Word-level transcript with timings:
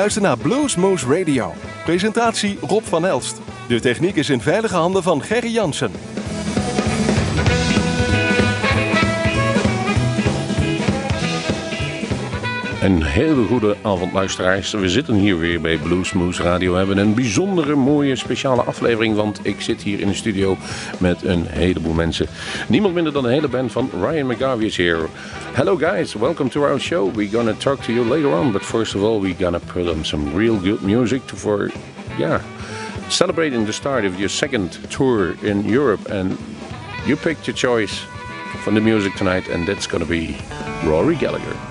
U 0.00 0.02
luistert 0.02 0.26
naar 0.26 0.38
Bluesmoose 0.38 1.18
Radio. 1.18 1.54
Presentatie 1.84 2.58
Rob 2.60 2.84
van 2.84 3.06
Elst. 3.06 3.40
De 3.68 3.80
techniek 3.80 4.16
is 4.16 4.28
in 4.28 4.40
veilige 4.40 4.76
handen 4.76 5.02
van 5.02 5.22
Gerry 5.22 5.52
Jansen. 5.52 5.90
Een 12.80 13.02
hele 13.02 13.44
goede 13.44 13.76
avond 13.82 14.12
luisteraars. 14.12 14.70
We 14.70 14.88
zitten 14.88 15.14
hier 15.14 15.38
weer 15.38 15.60
bij 15.60 15.76
Bluesmoose 15.76 16.42
Radio. 16.42 16.72
We 16.72 16.78
hebben 16.78 16.98
een 16.98 17.14
bijzondere 17.14 17.74
mooie 17.74 18.16
speciale 18.16 18.62
aflevering. 18.62 19.16
Want 19.16 19.40
ik 19.42 19.60
zit 19.60 19.82
hier 19.82 20.00
in 20.00 20.08
de 20.08 20.14
studio 20.14 20.56
met 20.98 21.24
een 21.24 21.46
heleboel 21.46 21.92
mensen. 21.92 22.26
Niemand 22.68 22.94
minder 22.94 23.12
dan 23.12 23.22
de 23.22 23.28
hele 23.28 23.48
band 23.48 23.72
van 23.72 23.90
Ryan 24.00 24.26
McGarvey 24.26 24.66
is 24.66 24.76
here. 24.76 25.06
Hello 25.52 25.76
guys, 25.76 26.14
welcome 26.14 26.50
to 26.50 26.62
our 26.62 26.80
show. 26.80 27.14
We're 27.14 27.30
gonna 27.30 27.52
talk 27.52 27.82
to 27.82 27.92
you 27.92 28.06
later 28.06 28.38
on. 28.38 28.52
But 28.52 28.62
first 28.62 28.94
of 28.94 29.02
all, 29.02 29.20
we're 29.20 29.38
gonna 29.38 29.60
put 29.72 29.88
on 29.88 30.04
some 30.04 30.36
real 30.36 30.60
good 30.60 30.80
music 30.80 31.22
for, 31.24 31.70
yeah, 32.18 32.40
celebrating 33.08 33.66
the 33.66 33.72
start 33.72 34.04
of 34.04 34.18
your 34.18 34.30
second 34.30 34.78
tour 34.88 35.34
in 35.42 35.68
Europe. 35.68 36.18
And 36.18 36.38
you 37.06 37.16
picked 37.16 37.46
your 37.46 37.56
choice 37.56 38.00
from 38.62 38.74
the 38.74 38.80
music 38.80 39.14
tonight. 39.16 39.50
And 39.50 39.66
that's 39.66 39.86
gonna 39.86 40.08
be 40.08 40.36
Rory 40.84 41.16
Gallagher. 41.16 41.69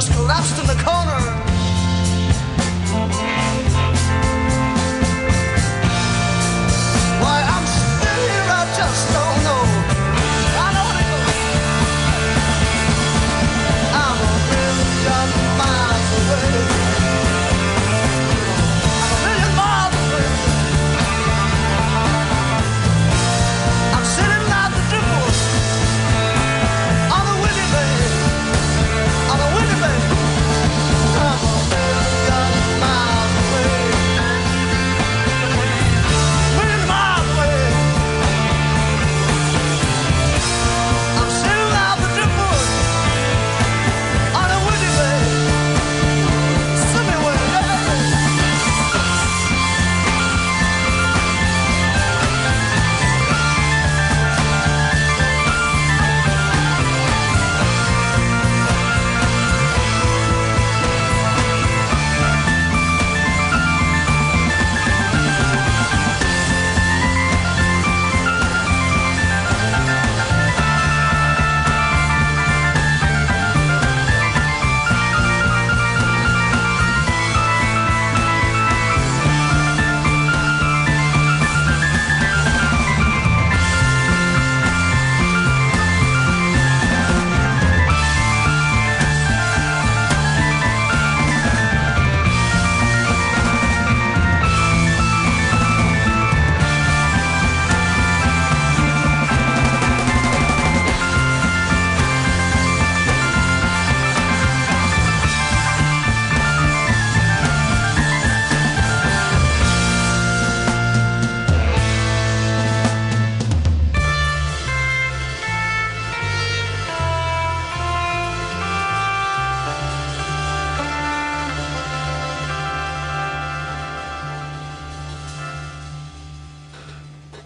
Just 0.00 0.12
collapsed 0.12 0.56
in 0.60 0.66
the 0.68 0.77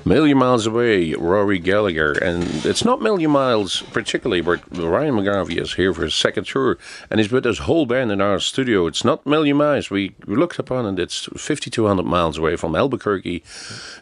Million 0.05 0.39
Miles 0.39 0.67
Away, 0.67 1.15
Rory 1.15 1.59
Gallagher. 1.59 2.13
And 2.13 2.43
it's 2.65 2.85
not 2.85 3.01
Million 3.01 3.31
Miles 3.31 3.83
particularly, 3.93 4.41
but 4.41 4.61
Ryan 4.77 5.15
McGarvey 5.15 5.61
is 5.61 5.75
here 5.75 5.95
for 5.95 6.03
his 6.03 6.15
second 6.15 6.47
tour 6.47 6.79
and 7.11 7.21
he's 7.21 7.31
with 7.31 7.45
his 7.45 7.61
whole 7.61 7.87
band 7.87 8.11
in 8.11 8.21
our 8.21 8.41
studio. 8.41 8.87
It's 8.87 9.05
not 9.05 9.25
Million 9.27 9.57
Miles. 9.57 9.91
We 9.91 10.15
we 10.27 10.37
looked 10.37 10.59
upon 10.59 10.87
it, 10.87 11.01
it's 11.01 11.27
5,200 11.37 12.05
miles 12.05 12.39
away 12.39 12.57
from 12.57 12.75
Albuquerque, 12.75 13.45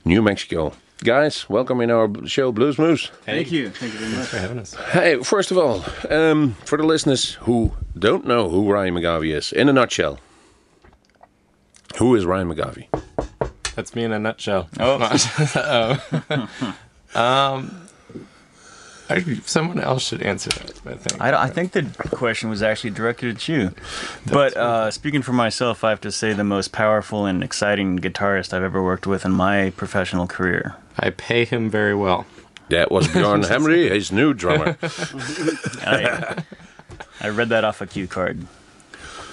New 0.05 0.23
Mexico. 0.23 0.73
Guys, 1.03 1.49
welcome 1.49 1.81
in 1.81 1.91
our 1.91 2.11
show, 2.27 2.53
Blues 2.53 2.79
Moose. 2.79 3.11
Thank 3.25 3.51
you. 3.51 3.71
Thank 3.71 3.95
you 3.95 4.01
very 4.01 4.13
much 4.17 4.29
for 4.29 4.37
having 4.39 4.59
us. 4.59 4.75
Hey, 4.75 5.17
first 5.23 5.51
of 5.51 5.57
all, 5.57 5.83
um, 6.11 6.57
for 6.67 6.77
the 6.77 6.85
listeners 6.85 7.35
who 7.43 7.73
don't 7.99 8.27
know 8.27 8.51
who 8.51 8.71
Ryan 8.71 8.95
McGarvey 8.95 9.35
is, 9.35 9.51
in 9.51 9.71
a 9.71 9.73
nutshell, 9.73 10.19
who 11.97 12.15
is 12.17 12.27
Ryan 12.27 12.49
McGarvey? 12.55 13.30
That's 13.81 13.95
me 13.95 14.05
in 14.05 14.13
a 14.13 14.19
nutshell. 14.19 14.69
Oh. 14.79 15.17
Oh. 15.57 16.75
um, 17.19 17.89
I, 19.09 19.23
someone 19.47 19.81
else 19.81 20.07
should 20.09 20.21
answer 20.23 20.51
that. 20.51 20.83
I 20.85 20.97
think. 20.97 21.19
I, 21.19 21.31
don't- 21.31 21.41
I 21.41 21.49
think 21.49 21.73
the 21.73 21.85
question 22.15 22.51
was 22.51 22.63
actually 22.63 22.91
directed 22.91 23.37
at 23.37 23.49
you. 23.49 23.73
But 24.31 24.55
uh, 24.55 24.91
speaking 24.91 25.23
for 25.23 25.33
myself, 25.33 25.83
I 25.83 25.89
have 25.89 26.01
to 26.03 26.13
say 26.13 26.35
the 26.35 26.45
most 26.45 26.73
powerful 26.73 27.25
and 27.25 27.43
exciting 27.43 27.99
guitarist 28.01 28.53
I've 28.53 28.63
ever 28.63 28.83
worked 28.83 29.07
with 29.07 29.25
in 29.25 29.33
my 29.33 29.71
professional 29.79 30.27
career. 30.27 30.77
I 30.99 31.09
pay 31.09 31.47
him 31.47 31.71
very 31.71 31.95
well. 31.95 32.27
That 32.69 32.93
was 32.93 33.09
Bjorn 33.09 33.43
Henry, 33.45 33.89
his 33.89 34.13
new 34.13 34.35
drummer. 34.35 34.77
I, 34.83 36.45
I 37.23 37.29
read 37.31 37.49
that 37.49 37.65
off 37.65 37.81
a 37.81 37.87
cue 37.87 38.07
card. 38.07 38.47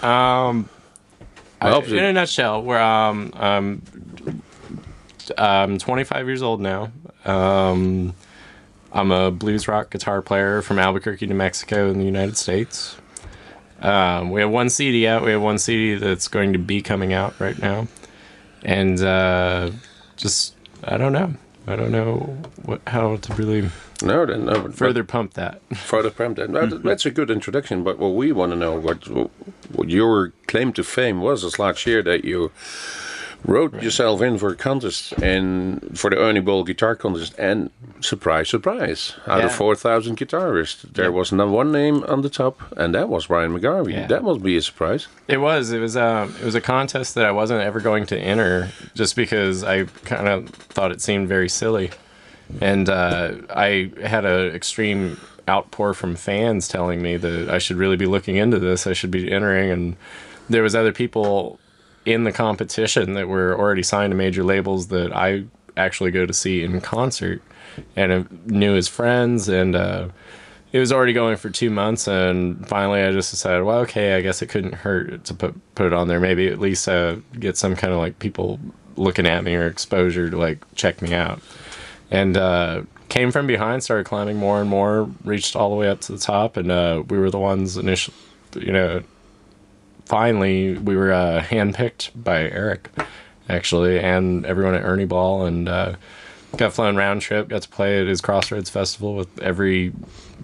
Um, 0.01 0.69
I- 1.61 1.69
in 1.97 2.03
a 2.05 2.13
nutshell, 2.13 2.61
we're 2.63 2.79
um, 2.79 3.31
um, 3.35 3.81
I'm 5.37 5.77
25 5.77 6.27
years 6.27 6.41
old 6.41 6.61
now. 6.61 6.91
Um, 7.25 8.13
I'm 8.93 9.11
a 9.11 9.31
blues 9.31 9.67
rock 9.67 9.89
guitar 9.89 10.21
player 10.21 10.61
from 10.61 10.79
Albuquerque, 10.79 11.27
New 11.27 11.35
Mexico, 11.35 11.89
in 11.89 11.99
the 11.99 12.05
United 12.05 12.37
States. 12.37 12.97
Um, 13.81 14.31
we 14.31 14.41
have 14.41 14.49
one 14.49 14.69
CD 14.69 15.05
out. 15.07 15.23
We 15.23 15.31
have 15.31 15.41
one 15.41 15.57
CD 15.59 15.95
that's 15.95 16.27
going 16.27 16.53
to 16.53 16.59
be 16.59 16.81
coming 16.81 17.13
out 17.13 17.39
right 17.39 17.59
now, 17.59 17.87
and 18.63 18.99
uh, 19.01 19.71
just 20.15 20.55
I 20.83 20.97
don't 20.97 21.13
know. 21.13 21.33
I 21.67 21.75
don't 21.75 21.91
know 21.91 22.37
what 22.63 22.81
how 22.87 23.17
to 23.17 23.33
really 23.33 23.69
No, 24.03 24.25
then 24.25 24.45
no, 24.45 24.61
but- 24.61 24.73
further 24.75 25.03
pump 25.03 25.33
that. 25.33 25.61
further 25.75 26.11
pump 26.11 26.37
that, 26.37 26.81
that's 26.83 27.05
a 27.05 27.11
good 27.11 27.31
introduction. 27.31 27.83
But 27.83 27.97
what 27.97 28.13
we 28.13 28.31
want 28.31 28.51
to 28.51 28.55
know, 28.57 28.79
what 28.79 29.07
what 29.71 29.89
your 29.89 30.33
claim 30.47 30.71
to 30.73 30.83
fame 30.83 31.21
was, 31.21 31.43
is 31.43 31.57
last 31.59 31.85
year 31.85 32.01
that 32.03 32.23
you 32.23 32.51
wrote 33.45 33.81
yourself 33.83 34.21
in 34.21 34.37
for 34.37 34.49
a 34.49 34.55
contest 34.55 35.13
and 35.21 35.97
for 35.97 36.09
the 36.09 36.17
Ernie 36.17 36.39
Ball 36.39 36.63
guitar 36.63 36.95
contest, 36.95 37.35
and 37.37 37.69
surprise, 38.01 38.49
surprise, 38.49 39.13
out 39.27 39.43
of 39.43 39.51
four 39.51 39.75
thousand 39.75 40.17
guitarists, 40.17 40.81
there 40.93 41.11
was 41.11 41.31
not 41.31 41.47
one 41.49 41.71
name 41.71 42.03
on 42.07 42.21
the 42.21 42.29
top, 42.29 42.59
and 42.77 42.93
that 42.93 43.09
was 43.09 43.29
Ryan 43.29 43.57
McGarvey. 43.57 43.93
Yeah. 43.93 44.07
That 44.07 44.23
must 44.23 44.43
be 44.43 44.57
a 44.57 44.61
surprise. 44.61 45.07
It 45.27 45.37
was. 45.37 45.71
It 45.71 45.79
was. 45.79 45.95
Um, 45.97 46.35
it 46.39 46.45
was 46.45 46.55
a 46.55 46.61
contest 46.61 47.15
that 47.15 47.25
I 47.25 47.31
wasn't 47.31 47.61
ever 47.61 47.79
going 47.79 48.05
to 48.07 48.17
enter, 48.19 48.69
just 48.95 49.15
because 49.15 49.63
I 49.63 49.85
kind 50.05 50.27
of 50.27 50.49
thought 50.49 50.91
it 50.91 51.01
seemed 51.01 51.27
very 51.27 51.49
silly, 51.49 51.91
and 52.61 52.89
uh, 52.89 53.33
I 53.49 53.91
had 54.03 54.25
an 54.25 54.55
extreme 54.55 55.19
outpour 55.49 55.93
from 55.93 56.15
fans 56.15 56.67
telling 56.67 57.01
me 57.01 57.17
that 57.17 57.49
I 57.49 57.57
should 57.57 57.77
really 57.77 57.95
be 57.95 58.05
looking 58.05 58.35
into 58.35 58.59
this. 58.59 58.87
I 58.87 58.93
should 58.93 59.11
be 59.11 59.31
entering, 59.31 59.69
and 59.69 59.95
there 60.49 60.63
was 60.63 60.75
other 60.75 60.91
people 60.91 61.59
in 62.05 62.23
the 62.23 62.31
competition 62.31 63.13
that 63.13 63.27
were 63.27 63.57
already 63.57 63.83
signed 63.83 64.11
to 64.11 64.15
major 64.15 64.43
labels 64.43 64.87
that 64.87 65.15
I 65.15 65.45
actually 65.75 66.11
go 66.11 66.25
to 66.25 66.33
see 66.33 66.63
in 66.63 66.81
concert, 66.81 67.41
and 67.95 68.27
knew 68.47 68.73
his 68.73 68.87
friends 68.87 69.49
and. 69.49 69.75
Uh, 69.75 70.09
it 70.73 70.79
was 70.79 70.91
already 70.91 71.13
going 71.13 71.37
for 71.37 71.49
two 71.49 71.69
months, 71.69 72.07
and 72.07 72.67
finally 72.67 73.01
I 73.01 73.11
just 73.11 73.31
decided, 73.31 73.63
well, 73.63 73.79
okay, 73.79 74.15
I 74.15 74.21
guess 74.21 74.41
it 74.41 74.47
couldn't 74.47 74.75
hurt 74.75 75.23
to 75.23 75.33
put 75.33 75.55
put 75.75 75.87
it 75.87 75.93
on 75.93 76.09
there. 76.09 76.19
Maybe 76.19 76.49
at 76.49 76.59
least 76.59 76.89
uh, 76.89 77.15
get 77.39 77.57
some 77.57 77.75
kind 77.75 77.93
of 77.93 77.99
like 77.99 78.19
people 78.19 78.59
looking 78.97 79.25
at 79.25 79.43
me 79.43 79.55
or 79.55 79.67
exposure 79.67 80.29
to 80.29 80.37
like 80.37 80.59
check 80.75 81.01
me 81.01 81.13
out. 81.13 81.41
And 82.09 82.37
uh, 82.37 82.83
came 83.09 83.31
from 83.31 83.47
behind, 83.47 83.83
started 83.83 84.05
climbing 84.05 84.37
more 84.37 84.61
and 84.61 84.69
more, 84.69 85.09
reached 85.23 85.55
all 85.55 85.69
the 85.69 85.75
way 85.75 85.89
up 85.89 86.01
to 86.01 86.11
the 86.11 86.17
top, 86.17 86.57
and 86.57 86.71
uh, 86.71 87.03
we 87.07 87.17
were 87.17 87.29
the 87.29 87.39
ones 87.39 87.77
initially, 87.77 88.15
you 88.55 88.71
know, 88.71 89.03
finally 90.05 90.77
we 90.77 90.95
were 90.95 91.11
uh, 91.11 91.41
handpicked 91.41 92.11
by 92.15 92.43
Eric, 92.43 92.89
actually, 93.49 93.99
and 93.99 94.45
everyone 94.45 94.73
at 94.73 94.83
Ernie 94.83 95.05
Ball, 95.05 95.45
and 95.45 95.67
uh, 95.67 95.95
got 96.55 96.73
flown 96.73 96.95
round 96.95 97.21
trip. 97.21 97.49
Got 97.49 97.63
to 97.63 97.69
play 97.69 98.01
at 98.01 98.07
his 98.07 98.21
Crossroads 98.21 98.69
Festival 98.69 99.15
with 99.15 99.39
every 99.39 99.93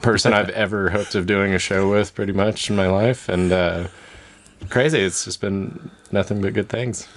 person 0.01 0.33
I've 0.33 0.49
ever 0.65 0.89
hoped 0.89 1.15
of 1.15 1.25
doing 1.25 1.53
a 1.53 1.59
show 1.59 1.89
with, 1.89 2.13
pretty 2.13 2.33
much 2.33 2.69
in 2.69 2.75
my 2.75 2.87
life, 2.87 3.29
and 3.29 3.51
uh, 3.51 3.87
crazy. 4.69 4.99
It's 4.99 5.25
just 5.25 5.41
been 5.41 5.91
nothing 6.11 6.41
but 6.41 6.53
good 6.53 6.69
things. 6.69 7.07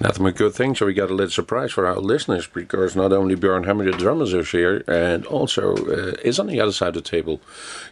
Nothing 0.00 0.24
but 0.24 0.36
good 0.36 0.54
things. 0.54 0.78
So 0.78 0.86
we 0.86 0.94
got 0.94 1.10
a 1.10 1.14
little 1.14 1.30
surprise 1.30 1.72
for 1.72 1.84
our 1.86 1.96
listeners 1.96 2.46
because 2.46 2.94
not 2.94 3.12
only 3.12 3.34
Björn 3.34 3.66
Hammer, 3.66 3.84
the 3.84 3.92
drummer, 3.92 4.24
is 4.24 4.50
here, 4.50 4.84
and 4.86 5.26
also 5.26 5.74
uh, 5.74 6.14
is 6.22 6.38
on 6.38 6.46
the 6.46 6.60
other 6.60 6.72
side 6.72 6.88
of 6.88 6.94
the 6.94 7.00
table 7.00 7.40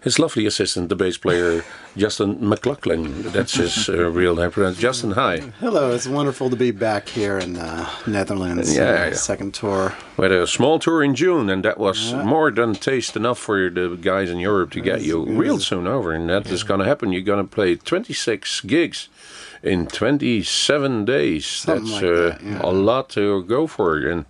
his 0.02 0.18
lovely 0.18 0.46
assistant, 0.46 0.88
the 0.88 0.94
bass 0.94 1.16
player 1.16 1.64
Justin 1.96 2.48
McLaughlin. 2.48 3.22
That's 3.22 3.54
his 3.54 3.88
uh, 3.88 4.10
real 4.10 4.36
name. 4.36 4.52
Justin, 4.74 5.12
hi. 5.12 5.38
Hello, 5.58 5.92
it's 5.92 6.06
wonderful 6.06 6.48
to 6.50 6.56
be 6.56 6.70
back 6.70 7.08
here 7.08 7.38
in 7.38 7.56
uh, 7.56 7.90
Netherlands. 8.06 8.76
Yeah, 8.76 8.82
uh, 8.82 9.06
yeah. 9.06 9.12
Second 9.14 9.54
tour. 9.54 9.94
We 10.16 10.24
had 10.24 10.32
a 10.32 10.46
small 10.46 10.78
tour 10.78 11.02
in 11.02 11.16
June, 11.16 11.50
and 11.50 11.64
that 11.64 11.78
was 11.78 12.14
more 12.14 12.52
than 12.52 12.74
taste 12.74 13.16
enough 13.16 13.38
for 13.38 13.68
the 13.68 13.98
guys 14.00 14.30
in 14.30 14.38
Europe 14.38 14.70
to 14.72 14.80
get 14.80 15.02
you 15.02 15.24
real 15.24 15.58
soon 15.58 15.86
over. 15.88 16.12
And 16.12 16.28
that 16.30 16.46
is 16.46 16.62
going 16.62 16.80
to 16.80 16.86
happen. 16.86 17.12
You're 17.12 17.22
going 17.22 17.44
to 17.44 17.50
play 17.50 17.74
26 17.74 18.60
gigs 18.60 19.08
in 19.66 19.86
27 19.86 21.04
days. 21.04 21.46
Something 21.46 21.84
That's 21.84 22.02
like 22.02 22.04
uh, 22.04 22.28
that, 22.28 22.42
yeah. 22.42 22.60
a 22.62 22.72
lot 22.72 23.08
to 23.10 23.42
go 23.44 23.66
for. 23.66 23.98
And 23.98 24.24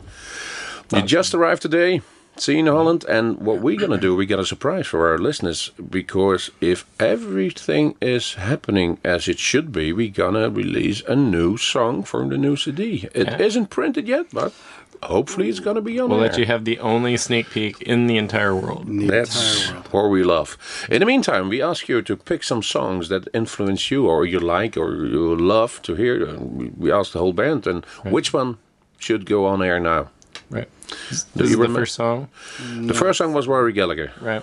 you 0.92 1.02
just 1.02 1.34
arrived 1.34 1.62
today. 1.62 2.00
Seeing 2.38 2.66
Holland, 2.66 3.06
and 3.08 3.38
what 3.38 3.62
we're 3.62 3.80
gonna 3.80 3.96
do, 3.96 4.14
we 4.14 4.26
got 4.26 4.38
a 4.38 4.44
surprise 4.44 4.86
for 4.86 5.08
our 5.08 5.16
listeners 5.16 5.70
because 5.88 6.50
if 6.60 6.84
everything 7.00 7.96
is 7.98 8.34
happening 8.34 8.98
as 9.02 9.26
it 9.26 9.38
should 9.38 9.72
be, 9.72 9.90
we're 9.90 10.10
gonna 10.10 10.50
release 10.50 11.00
a 11.08 11.16
new 11.16 11.56
song 11.56 12.02
from 12.02 12.28
the 12.28 12.36
new 12.36 12.54
CD. 12.54 13.08
It 13.14 13.38
not 13.38 13.70
printed 13.70 14.06
yet, 14.06 14.26
but 14.34 14.52
hopefully 15.02 15.48
it's 15.48 15.60
gonna 15.60 15.80
be 15.80 15.98
on 16.00 16.08
We'll 16.08 16.18
there. 16.20 16.28
let 16.28 16.38
you 16.38 16.46
have 16.46 16.64
the 16.64 16.78
only 16.80 17.16
sneak 17.16 17.50
peek 17.50 17.80
in 17.82 18.06
the 18.06 18.16
entire 18.16 18.54
world. 18.54 18.86
The 18.86 19.06
That's 19.06 19.36
entire 19.62 19.74
world. 19.74 19.88
what 19.92 20.10
we 20.10 20.22
love. 20.24 20.56
In 20.90 21.00
the 21.00 21.06
meantime, 21.06 21.48
we 21.48 21.62
ask 21.62 21.88
you 21.88 22.02
to 22.02 22.16
pick 22.16 22.42
some 22.42 22.62
songs 22.62 23.08
that 23.08 23.28
influence 23.34 23.90
you 23.90 24.06
or 24.06 24.24
you 24.24 24.38
like 24.40 24.76
or 24.76 24.94
you 25.06 25.34
love 25.36 25.80
to 25.82 25.94
hear. 25.94 26.26
We- 26.38 26.72
We 26.78 26.92
ask 26.92 27.12
the 27.12 27.18
whole 27.18 27.32
band, 27.32 27.66
and 27.66 27.84
which 28.04 28.32
one 28.32 28.56
should 28.98 29.24
go 29.26 29.46
on 29.46 29.62
air 29.62 29.80
now? 29.80 30.08
Right. 30.50 30.68
Do 30.88 30.96
This 31.42 31.50
you 31.50 31.62
is 31.62 31.68
the 31.68 31.74
first 31.74 31.94
song. 31.94 32.28
The 32.86 32.94
first 32.94 33.18
song 33.18 33.32
was 33.34 33.46
Rory 33.48 33.72
Gallagher. 33.72 34.10
Right. 34.20 34.42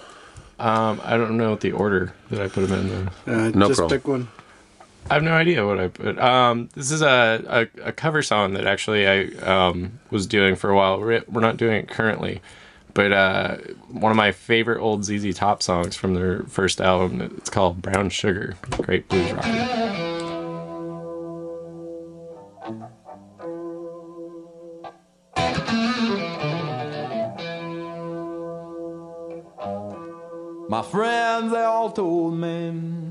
Um, 0.60 1.00
I 1.03 1.17
don't 1.17 1.38
know 1.38 1.50
what 1.51 1.62
the 1.62 1.72
order 1.72 2.13
that 2.29 2.39
I 2.41 2.48
put 2.48 2.67
them 2.67 2.79
in. 2.79 2.89
Though. 2.89 3.33
Uh, 3.33 3.51
No 3.55 3.67
just 3.67 3.79
problem. 3.79 4.00
pick 4.00 4.07
one. 4.07 4.27
I 5.10 5.15
have 5.15 5.24
no 5.24 5.33
idea 5.33 5.65
what 5.65 5.79
I 5.79 5.89
put. 5.89 6.17
Um, 6.17 6.69
this 6.75 6.91
is 6.91 7.01
a, 7.01 7.69
a, 7.83 7.89
a 7.89 7.91
cover 7.91 8.22
song 8.22 8.53
that 8.53 8.65
actually 8.65 9.07
I 9.07 9.25
um, 9.41 10.00
was 10.10 10.25
doing 10.25 10.55
for 10.55 10.69
a 10.69 10.75
while. 10.75 11.00
We're, 11.00 11.24
we're 11.27 11.41
not 11.41 11.57
doing 11.57 11.75
it 11.75 11.88
currently, 11.88 12.41
but 12.93 13.12
uh, 13.12 13.57
one 13.89 14.12
of 14.12 14.15
my 14.15 14.31
favorite 14.31 14.81
old 14.81 15.03
ZZ 15.03 15.36
Top 15.36 15.62
songs 15.62 15.95
from 15.95 16.13
their 16.15 16.43
first 16.43 16.81
album. 16.81 17.22
It's 17.38 17.50
called 17.50 17.81
Brown 17.81 18.10
Sugar. 18.10 18.55
Great 18.72 19.07
blues 19.10 19.31
rocker. 19.33 20.00
My 30.69 30.81
friends, 30.81 31.51
they 31.51 31.62
all 31.62 31.91
told 31.91 32.33
me, 32.33 33.02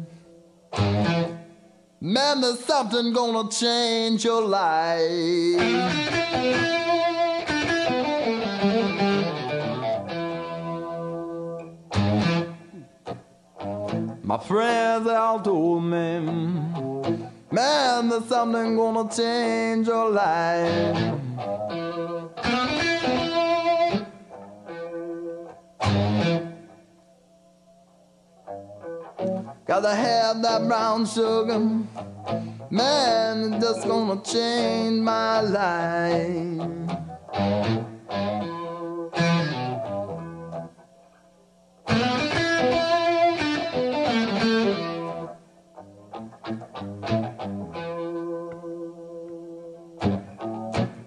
Man, 2.04 2.40
there's 2.40 2.58
something 2.58 3.12
gonna 3.12 3.48
change 3.48 4.24
your 4.24 4.42
life. 4.42 4.98
My 14.24 14.38
friends, 14.38 15.06
all 15.06 15.38
told 15.42 15.84
me, 15.84 16.18
Man, 17.52 18.08
there's 18.08 18.24
something 18.24 18.74
gonna 18.74 19.08
change 19.08 19.86
your 19.86 20.10
life. 20.10 21.31
Gotta 29.72 29.94
have 29.94 30.42
that 30.42 30.68
brown 30.68 31.06
sugar. 31.06 31.58
Man, 32.68 33.54
it's 33.54 33.64
just 33.64 33.88
gonna 33.88 34.20
change 34.22 35.00
my 35.00 35.40
life. 35.40 36.68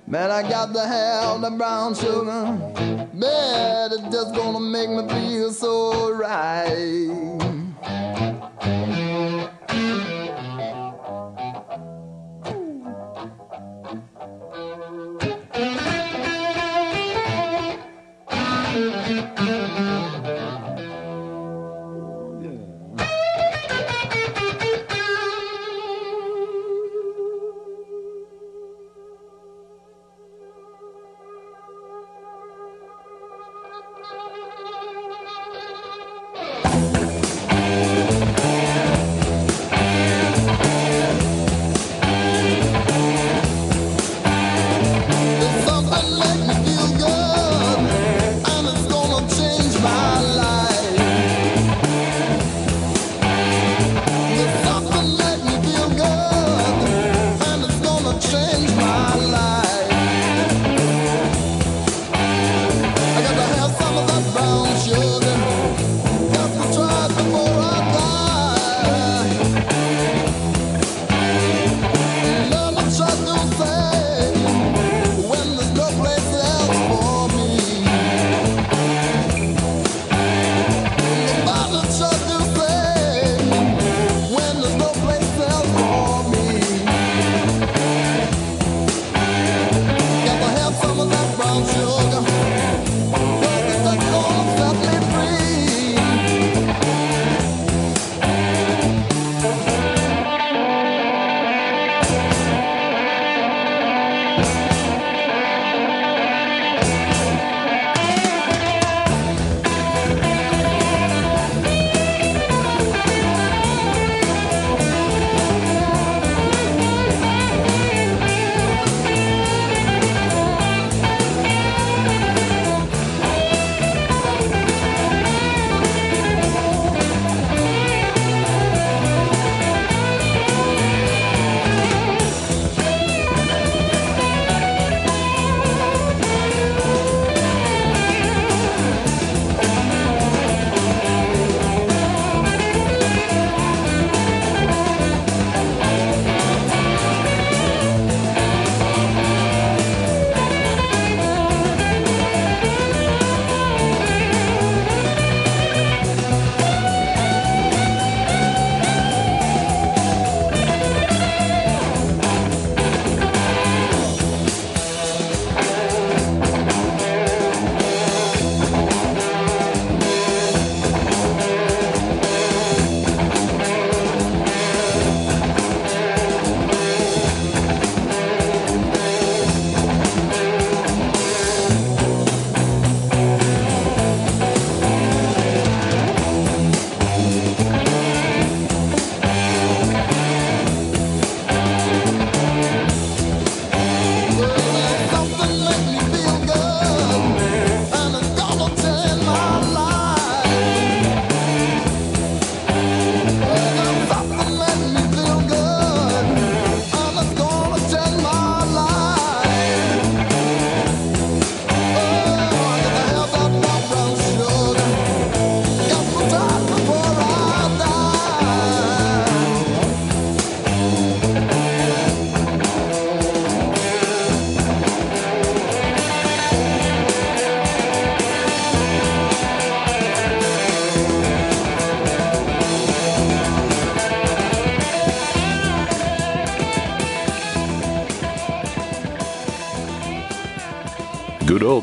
Man, 0.07 0.31
I 0.31 0.41
got 0.49 0.73
to 0.73 0.87
have 0.87 1.41
the 1.41 1.51
brown 1.51 1.93
sugar. 1.93 2.45
Man, 3.13 3.91
it's 3.91 4.01
just 4.11 4.33
gonna 4.33 4.59
make 4.59 4.89
me 4.89 5.07
feel 5.07 5.51
so 5.51 6.11
right. 6.13 7.44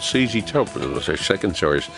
CZ 0.02 0.42
Top, 0.52 0.68
dat 0.72 0.90
was 0.92 1.06
haar 1.06 1.18
second 1.18 1.56
choice. 1.56 1.88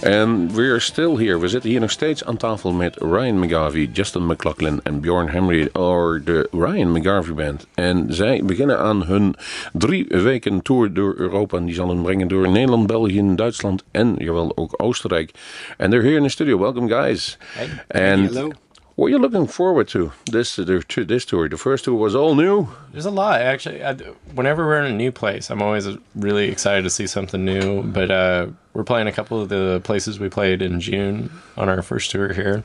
En 0.00 0.54
we're 0.54 0.80
still 0.80 1.16
here. 1.16 1.38
We 1.38 1.48
zitten 1.48 1.70
hier 1.70 1.80
nog 1.80 1.90
steeds 1.90 2.24
aan 2.24 2.36
tafel 2.36 2.72
met 2.72 2.96
Ryan 2.96 3.38
McGarvey, 3.38 3.90
Justin 3.92 4.26
McLaughlin 4.26 4.80
en 4.82 5.00
Bjorn 5.00 5.28
Henry, 5.28 5.68
or 5.72 6.22
de 6.24 6.48
Ryan 6.50 6.92
McGarvey 6.92 7.34
Band. 7.34 7.66
En 7.74 8.06
zij 8.08 8.42
beginnen 8.44 8.78
aan 8.78 9.04
hun 9.04 9.34
drie 9.72 10.06
weken 10.08 10.62
tour 10.62 10.92
door 10.92 11.14
Europa. 11.16 11.56
En 11.56 11.64
die 11.64 11.74
zal 11.74 11.88
hen 11.88 12.02
brengen 12.02 12.28
door 12.28 12.48
Nederland, 12.48 12.86
België, 12.86 13.34
Duitsland 13.34 13.84
en 13.90 14.14
jawel 14.18 14.56
ook 14.56 14.74
Oostenrijk. 14.76 15.30
And 15.78 15.90
they're 15.90 16.04
here 16.04 16.16
in 16.16 16.22
the 16.22 16.28
studio. 16.28 16.58
Welcome, 16.58 16.88
guys. 16.88 17.38
And 17.88 18.34
Hello. 18.34 18.50
What 18.96 19.06
are 19.06 19.10
you 19.10 19.18
looking 19.18 19.46
forward 19.46 19.88
to 19.88 20.12
this 20.30 20.56
to 20.56 20.64
this 21.04 21.24
tour? 21.24 21.48
The 21.48 21.56
first 21.56 21.84
tour 21.84 21.94
was 21.94 22.14
all 22.14 22.34
new. 22.34 22.68
There's 22.92 23.06
a 23.06 23.10
lot 23.10 23.40
actually. 23.40 23.82
I, 23.82 23.94
whenever 24.34 24.66
we're 24.66 24.84
in 24.84 24.92
a 24.92 24.96
new 24.96 25.10
place, 25.10 25.50
I'm 25.50 25.62
always 25.62 25.88
really 26.14 26.48
excited 26.48 26.82
to 26.82 26.90
see 26.90 27.06
something 27.06 27.44
new. 27.44 27.82
But 27.82 28.10
uh, 28.10 28.46
we're 28.74 28.84
playing 28.84 29.06
a 29.06 29.12
couple 29.12 29.40
of 29.40 29.48
the 29.48 29.80
places 29.84 30.20
we 30.20 30.28
played 30.28 30.60
in 30.60 30.80
June 30.80 31.30
on 31.56 31.68
our 31.68 31.82
first 31.82 32.10
tour 32.10 32.32
here, 32.34 32.62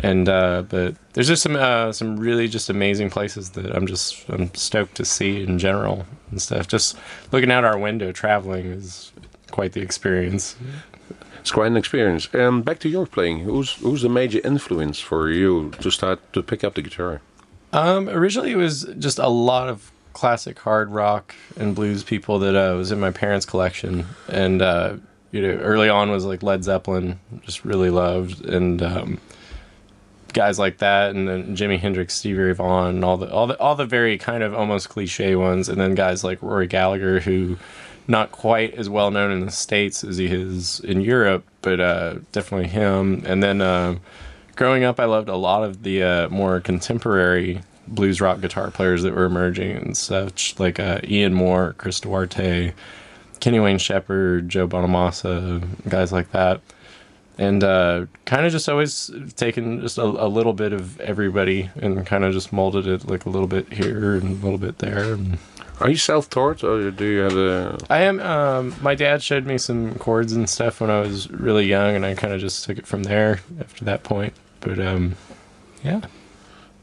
and 0.00 0.28
uh, 0.28 0.62
but 0.68 0.94
there's 1.14 1.28
just 1.28 1.42
some 1.42 1.56
uh, 1.56 1.92
some 1.92 2.16
really 2.18 2.46
just 2.46 2.70
amazing 2.70 3.10
places 3.10 3.50
that 3.50 3.74
I'm 3.74 3.86
just 3.86 4.28
I'm 4.28 4.54
stoked 4.54 4.94
to 4.96 5.04
see 5.04 5.42
in 5.42 5.58
general 5.58 6.06
and 6.30 6.40
stuff. 6.40 6.68
Just 6.68 6.96
looking 7.32 7.50
out 7.50 7.64
our 7.64 7.78
window, 7.78 8.12
traveling 8.12 8.66
is 8.66 9.12
quite 9.50 9.72
the 9.72 9.80
experience. 9.80 10.56
It's 11.48 11.54
quite 11.54 11.68
an 11.68 11.78
experience. 11.78 12.28
Um, 12.34 12.60
back 12.60 12.78
to 12.80 12.90
your 12.90 13.06
playing. 13.06 13.38
Who's 13.38 13.72
who's 13.76 14.02
the 14.02 14.10
major 14.10 14.38
influence 14.44 15.00
for 15.00 15.30
you 15.30 15.70
to 15.80 15.90
start 15.90 16.20
to 16.34 16.42
pick 16.42 16.62
up 16.62 16.74
the 16.74 16.82
guitar? 16.82 17.22
Um, 17.72 18.06
originally, 18.06 18.50
it 18.50 18.56
was 18.56 18.82
just 18.98 19.18
a 19.18 19.28
lot 19.28 19.70
of 19.70 19.90
classic 20.12 20.58
hard 20.58 20.90
rock 20.90 21.34
and 21.56 21.74
blues 21.74 22.04
people 22.04 22.38
that 22.40 22.54
uh, 22.54 22.76
was 22.76 22.92
in 22.92 23.00
my 23.00 23.10
parents' 23.10 23.46
collection, 23.46 24.04
and 24.28 24.60
uh, 24.60 24.96
you 25.32 25.40
know, 25.40 25.54
early 25.62 25.88
on 25.88 26.10
was 26.10 26.26
like 26.26 26.42
Led 26.42 26.64
Zeppelin, 26.64 27.18
just 27.40 27.64
really 27.64 27.88
loved, 27.88 28.44
and 28.44 28.82
um, 28.82 29.18
guys 30.34 30.58
like 30.58 30.76
that, 30.78 31.14
and 31.14 31.26
then 31.26 31.56
Jimi 31.56 31.78
Hendrix, 31.78 32.12
Stevie 32.12 32.40
Ray 32.40 32.52
Vaughan, 32.52 32.96
and 32.96 33.04
all 33.06 33.16
the 33.16 33.32
all 33.32 33.46
the 33.46 33.58
all 33.58 33.74
the 33.74 33.86
very 33.86 34.18
kind 34.18 34.42
of 34.42 34.52
almost 34.52 34.90
cliche 34.90 35.34
ones, 35.34 35.70
and 35.70 35.80
then 35.80 35.94
guys 35.94 36.22
like 36.22 36.42
Rory 36.42 36.66
Gallagher, 36.66 37.20
who 37.20 37.56
not 38.08 38.32
quite 38.32 38.74
as 38.74 38.88
well 38.88 39.10
known 39.10 39.30
in 39.30 39.46
the 39.46 39.52
states 39.52 40.02
as 40.02 40.16
he 40.16 40.26
is 40.26 40.80
in 40.80 41.00
Europe, 41.00 41.44
but 41.62 41.78
uh, 41.78 42.16
definitely 42.32 42.68
him, 42.68 43.22
and 43.24 43.42
then. 43.42 43.60
Uh, 43.60 43.96
growing 44.58 44.82
up, 44.82 44.98
I 44.98 45.04
loved 45.04 45.28
a 45.28 45.36
lot 45.36 45.62
of 45.62 45.84
the 45.84 46.02
uh, 46.02 46.28
more 46.30 46.60
contemporary 46.60 47.60
blues 47.86 48.20
rock 48.20 48.40
guitar 48.40 48.70
players 48.72 49.04
that 49.04 49.14
were 49.14 49.24
emerging 49.24 49.76
and 49.76 49.96
such, 49.96 50.58
like 50.58 50.80
uh, 50.80 51.00
Ian 51.04 51.32
Moore, 51.32 51.74
Chris 51.78 52.00
Duarte, 52.00 52.74
Kenny 53.38 53.60
Wayne 53.60 53.78
Shepherd, 53.78 54.48
Joe 54.48 54.66
Bonamassa, 54.66 55.62
guys 55.88 56.12
like 56.12 56.32
that. 56.32 56.60
And 57.38 57.62
uh, 57.62 58.06
kind 58.24 58.46
of 58.46 58.52
just 58.52 58.68
always 58.68 59.12
taken 59.36 59.80
just 59.80 59.96
a, 59.96 60.02
a 60.02 60.26
little 60.26 60.52
bit 60.52 60.72
of 60.72 61.00
everybody 61.00 61.70
and 61.76 62.04
kind 62.04 62.24
of 62.24 62.32
just 62.32 62.52
molded 62.52 62.88
it 62.88 63.08
like 63.08 63.26
a 63.26 63.30
little 63.30 63.46
bit 63.46 63.72
here 63.72 64.16
and 64.16 64.42
a 64.42 64.44
little 64.44 64.58
bit 64.58 64.78
there. 64.78 65.12
And 65.12 65.38
Are 65.80 65.90
you 65.90 65.96
self-taught 65.96 66.64
or 66.64 66.90
do 66.90 67.04
you 67.04 67.18
have 67.20 67.36
a? 67.36 67.78
I 67.88 67.98
am. 68.02 68.20
Um, 68.20 68.74
my 68.82 68.94
dad 68.94 69.22
showed 69.22 69.46
me 69.46 69.58
some 69.58 69.94
chords 69.96 70.32
and 70.32 70.48
stuff 70.48 70.80
when 70.80 70.90
I 70.90 71.00
was 71.00 71.30
really 71.30 71.66
young, 71.66 71.94
and 71.94 72.04
I 72.04 72.14
kind 72.14 72.32
of 72.32 72.40
just 72.40 72.64
took 72.64 72.78
it 72.78 72.86
from 72.86 73.04
there 73.04 73.40
after 73.60 73.84
that 73.84 74.02
point. 74.02 74.34
But 74.60 74.78
um, 74.80 75.14
yeah. 75.84 76.00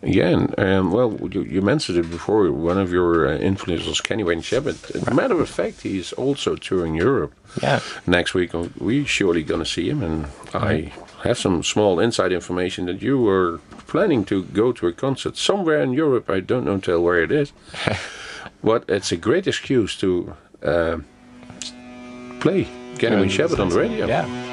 Again, 0.02 0.54
um, 0.60 0.92
well, 0.92 1.18
you, 1.32 1.42
you 1.44 1.62
mentioned 1.64 1.98
it 1.98 2.10
before. 2.12 2.52
One 2.52 2.78
of 2.78 2.92
your 2.92 3.28
uh, 3.28 3.38
influences 3.38 3.88
was 3.88 4.02
Kenny 4.02 4.24
Wayne. 4.24 4.40
As 4.40 4.54
a 5.08 5.14
matter 5.14 5.42
of 5.42 5.50
fact, 5.50 5.82
he's 5.82 6.14
also 6.14 6.56
touring 6.56 6.94
Europe 6.96 7.34
Yeah. 7.62 7.80
next 8.06 8.34
week. 8.36 8.52
we're 8.80 9.06
surely 9.08 9.42
gonna 9.42 9.66
see 9.66 9.90
him, 9.90 10.04
and 10.04 10.28
I 10.54 10.92
have 11.26 11.38
some 11.38 11.64
small 11.64 12.00
inside 12.00 12.32
information 12.32 12.86
that 12.86 13.02
you 13.02 13.20
were 13.20 13.60
planning 13.88 14.24
to 14.26 14.44
go 14.44 14.72
to 14.72 14.88
a 14.88 14.94
concert 14.94 15.38
somewhere 15.38 15.82
in 15.82 15.92
Europe. 15.94 16.30
I 16.30 16.40
don't 16.40 16.66
know 16.66 16.78
tell 16.80 17.02
where 17.02 17.22
it 17.22 17.32
is, 17.32 17.52
but 18.64 18.86
it's 18.88 19.12
a 19.12 19.18
great 19.18 19.48
excuse 19.48 19.98
to 19.98 20.36
uh, 20.64 20.98
play 22.40 22.68
Wayne 23.02 23.30
Shepherd 23.30 23.60
on 23.60 23.70
the 23.70 23.80
radio. 23.80 24.08
Yeah. 24.08 24.45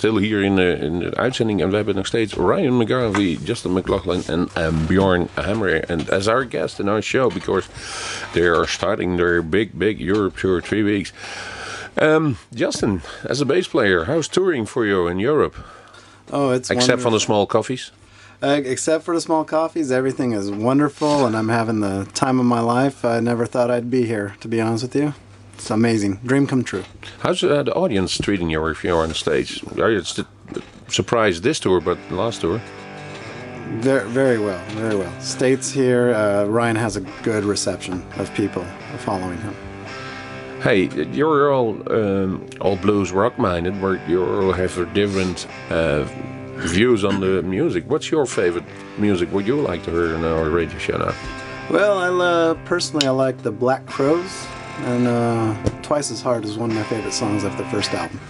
Stil 0.00 0.16
hier 0.16 0.42
in 0.42 0.56
de, 0.56 0.78
in 0.80 0.98
de 0.98 1.14
uitzending. 1.14 1.60
En 1.60 1.70
we 1.70 1.76
hebben 1.76 1.94
nog 1.94 2.06
steeds 2.06 2.34
Ryan 2.34 2.76
McGarvey, 2.76 3.38
Justin 3.44 3.72
McLaughlin 3.72 4.22
en 4.26 4.48
um, 4.58 4.86
Bjorn 4.86 5.28
Hammer. 5.34 5.84
And 5.88 6.10
as 6.10 6.26
our 6.26 6.46
guest 6.50 6.78
in 6.78 6.88
our 6.88 7.02
show 7.02 7.32
because 7.34 7.68
they 8.32 8.48
are 8.48 8.66
starting 8.66 9.16
their 9.16 9.48
big, 9.48 9.72
big 9.72 10.00
Europe 10.00 10.38
tour 10.38 10.62
three 10.62 10.82
weeks. 10.82 11.12
Um, 12.02 12.36
Justin, 12.54 13.02
as 13.28 13.40
a 13.40 13.44
bass 13.44 13.68
player, 13.68 14.04
how's 14.04 14.28
touring 14.28 14.66
for 14.66 14.86
you 14.86 15.08
in 15.10 15.18
Europe? 15.18 15.54
Oh, 16.32 16.50
it's 16.50 16.70
Except 16.70 17.02
from 17.02 17.12
the 17.12 17.20
small 17.20 17.46
coffees? 17.46 17.90
Uh, 18.42 18.62
except 18.64 19.04
for 19.04 19.14
the 19.14 19.20
small 19.20 19.44
coffees, 19.44 19.90
everything 19.90 20.32
is 20.32 20.50
wonderful, 20.50 21.26
and 21.26 21.36
I'm 21.36 21.50
having 21.50 21.80
the 21.80 22.06
time 22.14 22.40
of 22.40 22.46
my 22.46 22.60
life. 22.60 23.04
I 23.04 23.20
never 23.20 23.46
thought 23.46 23.70
I'd 23.70 23.90
be 23.90 24.06
here, 24.06 24.34
to 24.40 24.48
be 24.48 24.62
honest 24.62 24.82
with 24.82 24.96
you. 24.96 25.12
It's 25.60 25.70
amazing, 25.70 26.20
dream 26.24 26.46
come 26.46 26.64
true. 26.64 26.84
How's 27.18 27.44
uh, 27.44 27.62
the 27.62 27.74
audience 27.74 28.16
treating 28.16 28.48
you 28.48 28.66
if 28.68 28.82
you're 28.82 29.02
on 29.02 29.12
stage? 29.12 29.62
Are 29.78 29.90
you 29.90 30.02
st- 30.02 30.26
surprised 30.88 31.42
this 31.42 31.60
tour, 31.60 31.82
but 31.82 31.98
last 32.10 32.40
tour? 32.40 32.62
Very, 33.80 34.08
very 34.08 34.38
well, 34.38 34.64
very 34.70 34.96
well. 34.96 35.20
States 35.20 35.70
here, 35.70 36.14
uh, 36.14 36.44
Ryan 36.44 36.76
has 36.76 36.96
a 36.96 37.02
good 37.22 37.44
reception 37.44 38.02
of 38.16 38.32
people 38.32 38.64
following 39.00 39.36
him. 39.36 39.54
Hey, 40.62 40.88
you're 41.12 41.52
all 41.52 41.76
um, 41.92 42.48
all 42.62 42.76
blues 42.76 43.12
rock 43.12 43.38
minded, 43.38 43.78
where 43.82 43.96
you 44.08 44.24
all 44.24 44.52
have 44.52 44.74
different 44.94 45.46
uh, 45.68 46.04
views 46.72 47.04
on 47.04 47.20
the 47.20 47.42
music. 47.42 47.84
What's 47.86 48.10
your 48.10 48.24
favorite 48.24 48.64
music? 48.96 49.30
Would 49.34 49.46
you 49.46 49.60
like 49.60 49.82
to 49.84 49.90
hear 49.90 50.16
on 50.16 50.24
our 50.24 50.48
radio 50.48 50.78
show 50.78 50.96
now? 50.96 51.14
Well, 51.68 51.98
I 51.98 52.08
uh, 52.24 52.54
personally 52.64 53.06
I 53.06 53.10
like 53.10 53.42
the 53.42 53.52
Black 53.52 53.84
Crowes, 53.84 54.46
and 54.84 55.06
uh, 55.06 55.54
Twice 55.82 56.10
as 56.10 56.22
Hard 56.22 56.44
is 56.44 56.56
one 56.56 56.70
of 56.70 56.76
my 56.76 56.84
favorite 56.84 57.12
songs 57.12 57.44
off 57.44 57.56
the 57.56 57.64
first 57.66 57.92
album. 57.92 58.20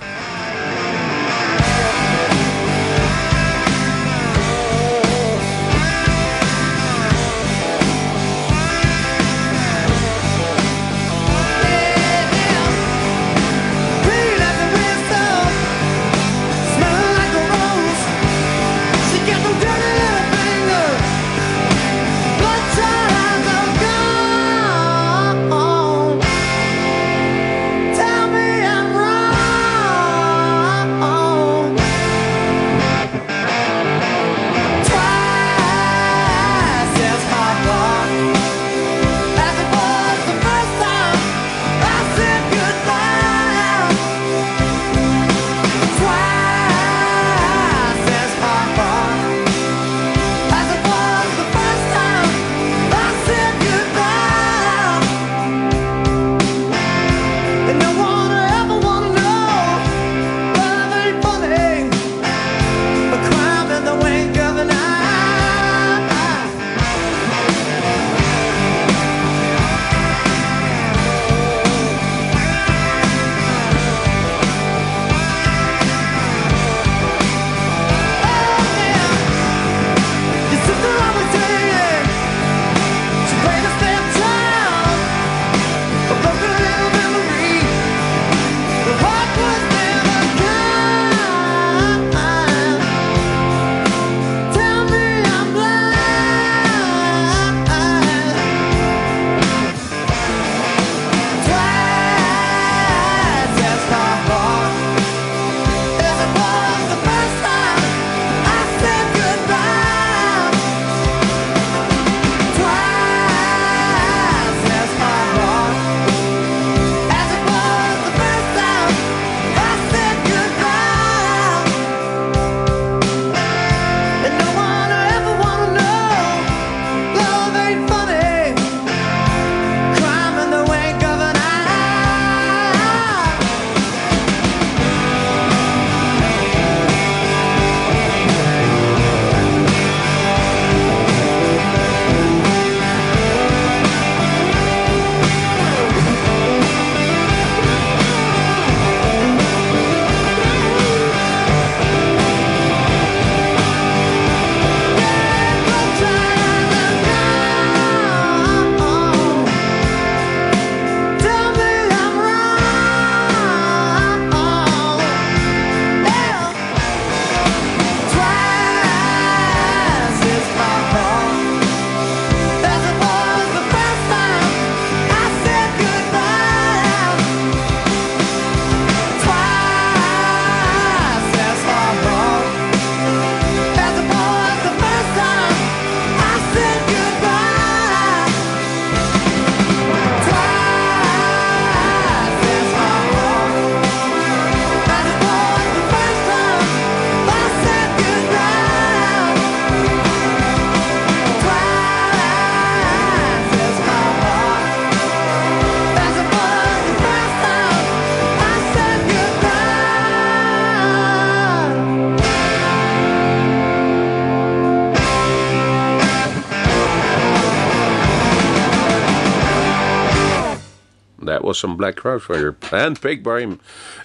Was 221.51 221.59
some 221.59 221.77
Black 221.77 221.97
Crowes. 221.97 222.25
And 222.73 223.01
picked 223.01 223.23
by 223.23 223.41
him, 223.45 223.53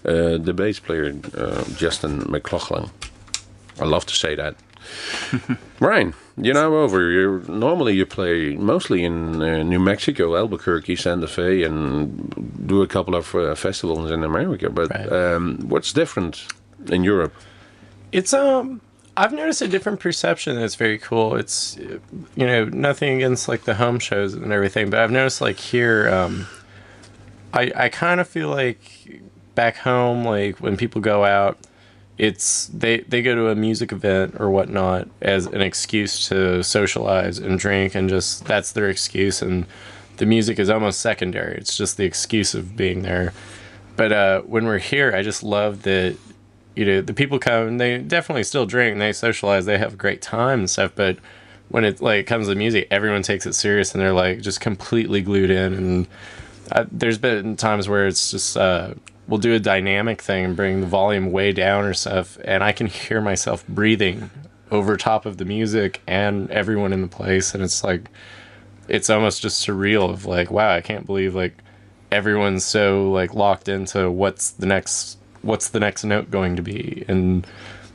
uh, 0.04 0.38
the 0.48 0.54
bass 0.54 0.80
player, 0.80 1.14
uh, 1.38 1.64
Justin 1.78 2.14
McLaughlin. 2.30 2.90
I 3.80 3.86
love 3.86 4.06
to 4.06 4.14
say 4.16 4.36
that. 4.36 4.56
Ryan, 5.80 6.14
you're 6.38 6.54
now 6.54 6.74
over. 6.86 7.00
You're, 7.12 7.40
normally 7.50 7.94
you 7.96 8.06
play 8.06 8.56
mostly 8.56 9.04
in 9.04 9.42
uh, 9.42 9.64
New 9.64 9.80
Mexico, 9.80 10.36
Albuquerque, 10.36 10.96
Santa 10.96 11.28
Fe, 11.28 11.64
and 11.64 11.80
do 12.68 12.82
a 12.82 12.88
couple 12.88 13.16
of 13.16 13.34
uh, 13.36 13.56
festivals 13.56 14.12
in 14.12 14.24
America. 14.24 14.70
But 14.70 14.90
Right. 14.92 15.12
um, 15.12 15.44
what's 15.72 15.92
different 15.94 16.46
in 16.96 17.04
Europe? 17.04 17.34
It's 18.12 18.34
um 18.34 18.80
I've 19.18 19.34
noticed 19.34 19.62
a 19.62 19.68
different 19.68 20.00
perception 20.00 20.56
that's 20.60 20.76
very 20.76 21.00
cool. 21.00 21.36
It's 21.42 21.78
you 22.36 22.46
know, 22.46 22.66
nothing 22.66 23.16
against 23.18 23.48
like 23.52 23.64
the 23.64 23.76
home 23.76 24.00
shows 24.00 24.34
and 24.34 24.52
everything, 24.52 24.90
but 24.90 25.00
I've 25.00 25.12
noticed 25.12 25.42
like 25.42 25.60
here 25.74 26.08
um 26.20 26.48
I 27.56 27.72
I 27.76 27.89
kind 27.89 28.20
of 28.20 28.28
feel 28.28 28.50
like 28.50 29.22
back 29.56 29.78
home 29.78 30.26
like 30.26 30.60
when 30.60 30.76
people 30.76 31.00
go 31.00 31.24
out 31.24 31.58
it's 32.18 32.68
they 32.68 33.00
they 33.02 33.22
go 33.22 33.36
to 33.36 33.50
a 33.50 33.56
music 33.56 33.91
event 33.91 34.36
or 34.39 34.50
whatnot 34.50 35.08
as 35.22 35.46
an 35.48 35.62
excuse 35.62 36.28
to 36.28 36.63
socialize 36.63 37.39
and 37.39 37.58
drink 37.58 37.96
and 37.96 38.10
just 38.10 38.46
that's 38.46 38.74
their 38.74 38.89
excuse 38.89 39.41
and 39.41 39.65
the 40.18 40.26
music 40.26 40.60
is 40.60 40.70
almost 40.70 41.02
secondary. 41.02 41.58
It's 41.58 41.76
just 41.76 41.98
the 41.98 42.06
excuse 42.06 42.54
of 42.54 42.76
being 42.76 43.02
there. 43.02 43.34
But 43.96 44.12
uh, 44.12 44.41
when 44.41 44.65
we're 44.65 44.80
here, 44.80 45.13
I 45.13 45.22
just 45.22 45.44
love 45.44 45.84
that 45.84 46.15
you 46.76 46.86
know 46.86 47.02
the 47.02 47.13
people 47.13 47.39
come 47.39 47.68
and 47.68 47.80
they 47.80 47.98
definitely 48.00 48.44
still 48.44 48.65
drink 48.65 48.94
and 48.94 49.02
they 49.02 49.13
socialize 49.13 49.65
they 49.65 49.78
have 49.78 49.94
a 49.94 49.98
great 49.98 50.22
time 50.22 50.60
and 50.60 50.70
stuff 50.70 50.91
but 50.94 51.18
when 51.70 51.86
it 51.86 52.02
like 52.02 52.28
comes 52.28 52.50
to 52.50 52.56
music 52.56 52.86
everyone 52.91 53.22
takes 53.22 53.46
it 53.46 53.54
serious 53.54 53.94
and 53.94 54.02
they're 54.02 54.12
like 54.12 54.41
just 54.41 54.60
completely 54.60 55.22
glued 55.22 55.50
in 55.50 55.74
and 55.74 56.08
I, 56.71 56.86
there's 56.91 57.17
been 57.17 57.56
times 57.56 57.88
where 57.88 58.08
it's 58.08 58.32
just 58.32 58.58
uh 58.58 58.93
we'll 59.28 59.39
do 59.39 59.54
a 59.54 59.60
dynamic 59.60 60.21
thing 60.21 60.45
and 60.45 60.56
bring 60.56 60.82
the 60.82 60.88
volume 60.88 61.32
way 61.32 61.51
down 61.51 61.86
or 61.86 61.93
stuff 61.93 62.38
and 62.43 62.63
i 62.63 62.71
can 62.71 62.88
hear 63.08 63.21
myself 63.21 63.65
breathing 63.67 64.30
over 64.71 64.97
top 64.97 65.25
of 65.25 65.38
the 65.38 65.45
music 65.45 66.01
and 66.08 66.49
everyone 66.51 66.91
in 66.91 67.01
the 67.01 67.08
place 67.08 67.54
and 67.54 67.63
it's 67.63 67.84
like 67.84 68.10
it's 68.88 69.10
almost 69.10 69.41
just 69.41 69.65
surreal 69.65 70.10
of 70.10 70.25
like 70.25 70.49
wow 70.51 70.73
i 70.73 70.82
can't 70.82 71.06
believe 71.06 71.36
like 71.36 71.54
everyone's 72.12 72.63
so 72.63 73.12
like 73.12 73.34
locked 73.34 73.67
into 73.67 74.10
what's 74.10 74.51
the 74.51 74.65
next 74.65 75.17
what's 75.41 75.69
the 75.69 75.80
next 75.80 76.04
note 76.04 76.32
going 76.32 76.56
to 76.56 76.62
be. 76.62 77.06
And 77.08 77.45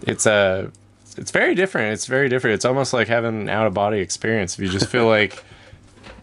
it's 0.06 0.26
a 0.26 0.70
it's 1.16 1.30
very 1.30 1.54
different. 1.54 1.92
It's 1.92 2.06
very 2.06 2.28
different. 2.28 2.54
It's 2.54 2.64
almost 2.64 2.92
like 2.92 3.09
having 3.09 3.42
an 3.42 3.48
out 3.48 3.66
of 3.66 3.74
body 3.74 3.98
experience. 3.98 4.54
If 4.54 4.61
you 4.61 4.68
just 4.68 4.88
feel 4.88 5.06
like 5.06 5.44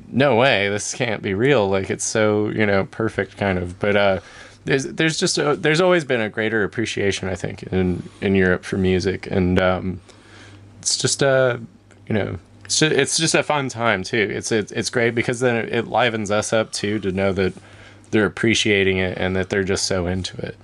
no 0.08 0.36
way 0.36 0.70
this 0.70 0.94
can't 0.94 1.22
be 1.22 1.34
real. 1.34 1.70
Like 1.70 1.90
it's 1.90 2.06
so 2.06 2.50
you 2.50 2.66
know 2.66 2.86
perfect 2.86 3.38
kind 3.38 3.58
of. 3.58 3.80
But 3.80 3.96
uh 3.96 4.20
there's 4.66 4.86
there's 4.86 5.18
just 5.18 5.38
a, 5.38 5.56
there's 5.56 5.82
always 5.82 6.04
been 6.04 6.20
a 6.20 6.30
greater 6.30 6.62
appreciation 6.64 7.30
i 7.30 7.36
think 7.36 7.64
in 7.64 8.04
in 8.22 8.36
europe 8.36 8.66
for 8.66 8.78
music. 8.78 9.28
And 9.28 9.60
um 9.62 10.02
it's 10.80 10.98
just 10.98 11.22
a 11.22 11.62
you 12.08 12.16
know 12.16 12.38
it's 12.66 12.80
just, 12.80 12.92
it's 12.94 13.18
just 13.18 13.34
a 13.34 13.44
fun 13.44 13.70
time 13.70 14.04
too. 14.04 14.30
It's 14.30 14.52
it's, 14.52 14.72
it's 14.74 14.90
great 14.90 15.16
because 15.16 15.40
then 15.40 15.56
it, 15.56 15.74
it 15.74 15.88
livens 15.88 16.32
us 16.32 16.52
up 16.52 16.74
too 16.74 17.00
to 17.00 17.12
know 17.12 17.32
that 17.34 17.54
they're 18.12 18.26
appreciating 18.26 18.98
it 18.98 19.18
and 19.18 19.36
that 19.36 19.50
they're 19.50 19.64
just 19.64 19.86
so 19.86 20.06
into 20.06 20.38
it. 20.46 20.58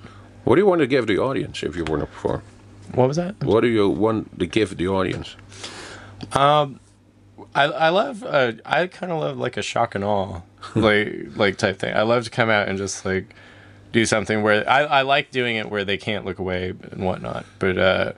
What 0.44 0.56
do 0.56 0.62
you 0.62 0.68
want 0.68 0.80
to 0.80 0.88
give 0.88 1.08
the 1.08 1.18
audience 1.18 1.64
if 1.64 1.78
you 1.78 1.86
want 1.86 2.02
to 2.02 2.08
perform? 2.08 2.42
what 2.94 3.08
was 3.08 3.18
that? 3.18 3.42
What 3.44 3.62
do 3.62 3.68
you 3.68 3.90
want 3.90 4.40
to 4.40 4.46
give 4.46 4.78
the 4.78 4.88
audience? 4.88 5.36
I, 7.56 7.64
I 7.66 7.90
love 7.90 8.24
uh, 8.24 8.54
I 8.66 8.88
kind 8.88 9.12
of 9.12 9.20
love 9.22 9.38
like 9.38 9.58
a 9.58 9.62
shock 9.62 9.96
and 9.96 10.04
awe 10.04 10.42
like 10.76 11.14
like 11.36 11.58
type 11.58 11.80
thing. 11.80 11.94
I 11.96 12.02
love 12.02 12.24
to 12.24 12.30
come 12.30 12.50
out 12.50 12.68
and 12.68 12.78
just 12.78 13.06
like 13.06 13.36
do 13.92 14.06
something 14.06 14.42
where 14.42 14.68
I, 14.70 14.82
I 14.84 15.02
like 15.04 15.30
doing 15.32 15.56
it 15.58 15.70
where 15.70 15.86
they 15.86 15.98
can't 15.98 16.26
look 16.26 16.40
away 16.40 16.74
and 16.92 17.04
whatnot. 17.06 17.46
But 17.60 17.78
uh, 17.78 18.12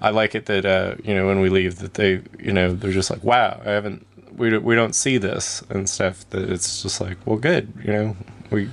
I 0.00 0.10
like 0.10 0.34
it 0.34 0.46
that 0.46 0.64
uh, 0.64 0.94
you 1.04 1.14
know 1.14 1.26
when 1.26 1.40
we 1.40 1.48
leave 1.50 1.78
that 1.80 1.94
they 1.94 2.22
you 2.40 2.52
know 2.52 2.72
they're 2.74 2.92
just 2.92 3.10
like 3.10 3.22
wow 3.22 3.60
I 3.64 3.70
haven't 3.70 4.06
we 4.36 4.56
we 4.56 4.74
don't 4.74 4.94
see 4.94 5.18
this 5.18 5.62
and 5.68 5.88
stuff 5.88 6.28
that 6.30 6.48
it's 6.50 6.82
just 6.82 7.00
like 7.00 7.18
well 7.26 7.36
good 7.38 7.72
you 7.84 7.92
know 7.92 8.16
we 8.50 8.70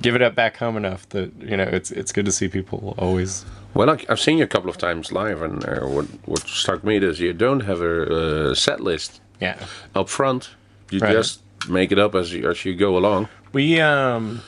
give 0.00 0.14
it 0.14 0.22
up 0.22 0.34
back 0.34 0.56
home 0.56 0.76
enough 0.78 1.06
that 1.10 1.30
you 1.42 1.56
know 1.58 1.64
it's 1.64 1.90
it's 1.90 2.10
good 2.12 2.24
to 2.24 2.32
see 2.32 2.48
people 2.48 2.94
always 2.96 3.44
Well, 3.74 3.90
I- 3.90 4.04
I've 4.08 4.20
seen 4.20 4.38
you 4.38 4.44
a 4.44 4.48
couple 4.48 4.68
of 4.70 4.76
times 4.78 5.12
live, 5.12 5.40
and 5.42 5.62
uh, 5.64 5.86
what 5.86 6.06
what 6.26 6.40
struck 6.48 6.82
me 6.84 6.96
is 6.96 7.20
you 7.20 7.32
don't 7.34 7.60
have 7.60 7.80
a 7.82 8.50
uh, 8.50 8.54
set 8.54 8.80
list 8.80 9.20
yeah. 9.42 9.56
up 9.94 10.08
front. 10.08 10.50
You 10.90 11.00
Right. 11.00 11.12
just 11.12 11.40
make 11.68 11.92
it 11.92 11.98
up 11.98 12.14
as 12.14 12.32
you, 12.32 12.48
as 12.50 12.64
you 12.64 12.74
go 12.74 12.96
along. 12.96 13.28
We 13.52 13.80
um, 13.80 14.40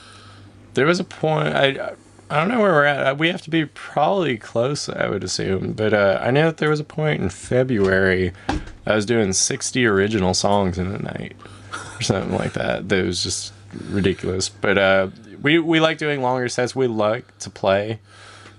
there 0.75 0.87
was 0.87 1.01
a 1.01 1.05
point. 1.05 1.49
I 1.55 1.93
I 2.31 2.37
don't 2.39 2.49
know 2.49 2.61
where 2.61 2.73
we're 2.73 2.85
at. 2.85 3.07
Uh, 3.07 3.15
We 3.15 3.29
have 3.29 3.43
to 3.43 3.51
be 3.51 3.67
probably 3.67 4.37
close, 4.39 4.89
I 4.89 5.09
would 5.09 5.23
assume. 5.25 5.73
But 5.73 5.93
uh, 5.93 6.19
I 6.23 6.31
know 6.31 6.47
that 6.47 6.57
there 6.57 6.71
was 6.71 6.81
a 6.81 6.85
point 6.85 7.21
in 7.23 7.29
February. 7.29 8.33
I 8.87 8.95
was 8.95 9.07
doing 9.07 9.33
sixty 9.33 9.85
original 9.87 10.35
songs 10.35 10.79
in 10.79 10.87
a 10.87 10.99
night, 10.99 11.37
or 11.97 12.03
something 12.03 12.37
like 12.37 12.53
that. 12.55 12.89
That 12.89 13.05
was 13.05 13.23
just 13.23 13.53
ridiculous. 13.91 14.49
But 14.49 14.79
uh, 14.79 15.09
we 15.43 15.59
we 15.59 15.81
like 15.81 15.99
doing 15.99 16.23
longer 16.23 16.49
sets. 16.49 16.75
We 16.75 16.87
like 16.87 17.27
to 17.41 17.51
play 17.51 18.01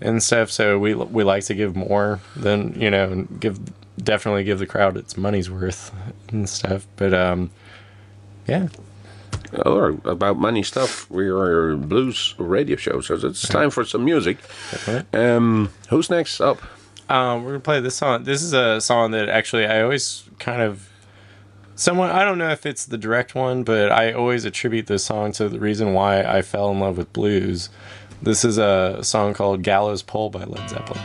and 0.02 0.22
stuff. 0.22 0.52
So 0.52 0.78
we 0.80 0.94
we 0.94 1.24
like 1.24 1.44
to 1.46 1.56
give 1.56 1.76
more 1.76 2.20
than 2.36 2.80
you 2.80 2.90
know, 2.92 3.28
give 3.40 3.60
definitely 4.02 4.44
give 4.44 4.60
the 4.60 4.66
crowd 4.66 4.98
its 4.98 5.18
money's 5.18 5.50
worth 5.50 5.92
and 6.30 6.48
stuff. 6.50 6.88
But 6.96 7.14
um, 7.14 7.52
yeah. 8.48 8.68
Or 9.66 9.90
about 10.06 10.38
money 10.38 10.64
stuff. 10.64 11.10
We 11.10 11.28
are 11.28 11.72
a 11.72 11.78
blues 11.78 12.36
radio 12.38 12.76
show, 12.76 13.00
so 13.02 13.16
it's 13.16 13.48
time 13.48 13.70
for 13.70 13.86
some 13.86 14.04
music. 14.04 14.38
Um, 15.14 15.72
who's 15.90 16.10
next 16.10 16.42
up? 16.42 16.62
Um, 17.10 17.44
we're 17.44 17.52
gonna 17.52 17.60
play 17.60 17.80
this 17.80 17.96
song. 17.96 18.24
This 18.24 18.42
is 18.42 18.54
a 18.54 18.82
song 18.82 19.12
that 19.12 19.30
actually 19.30 19.66
I 19.66 19.82
always 19.82 20.24
kind 20.40 20.62
of, 20.62 20.90
someone 21.76 22.10
I 22.10 22.26
don't 22.26 22.40
know 22.40 22.50
if 22.50 22.66
it's 22.66 22.86
the 22.86 22.98
direct 22.98 23.36
one, 23.36 23.64
but 23.64 23.92
I 23.92 24.12
always 24.12 24.44
attribute 24.46 24.88
this 24.88 25.06
song 25.06 25.32
to 25.34 25.48
the 25.48 25.60
reason 25.60 25.94
why 25.94 26.24
I 26.24 26.42
fell 26.42 26.72
in 26.72 26.80
love 26.80 26.98
with 26.98 27.14
blues. 27.14 27.70
This 28.22 28.44
is 28.44 28.58
a 28.58 29.04
song 29.04 29.34
called 29.34 29.62
"Gallows 29.62 30.02
Pole" 30.02 30.32
by 30.32 30.44
Led 30.46 30.70
Zeppelin. 30.70 31.02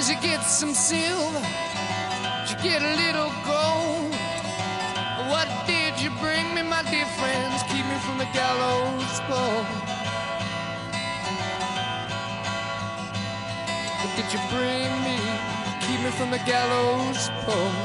Friends, 0.00 0.22
you 0.24 0.30
get 0.30 0.42
some 0.44 0.72
silver, 0.72 1.46
you 2.48 2.56
get 2.62 2.80
a 2.80 2.94
little 3.04 3.30
gold. 3.44 4.14
What 5.28 5.46
did 5.66 6.00
you 6.00 6.08
bring 6.22 6.54
me, 6.54 6.62
my 6.62 6.82
dear 6.84 7.04
friends? 7.20 7.62
Keep 7.64 7.84
me 7.84 7.98
from 8.06 8.16
the 8.16 8.28
gallows 8.32 9.20
pole. 9.28 9.64
What 14.00 14.10
did 14.16 14.32
you 14.32 14.40
bring 14.48 14.88
me? 15.04 15.18
Keep 15.84 16.00
me 16.00 16.10
from 16.16 16.30
the 16.30 16.40
gallows 16.48 17.28
pole. 17.44 17.76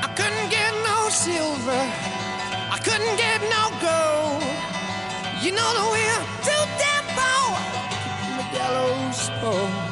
I 0.00 0.08
couldn't 0.16 0.48
get 0.48 0.72
no 0.88 1.10
silver. 1.10 1.84
I 2.72 2.78
couldn't 2.82 3.16
get 3.18 3.42
no 3.56 3.64
gold. 3.84 4.70
You 5.44 5.52
know 5.52 5.70
that 5.76 5.88
we're 5.90 6.39
gallows 9.40 9.89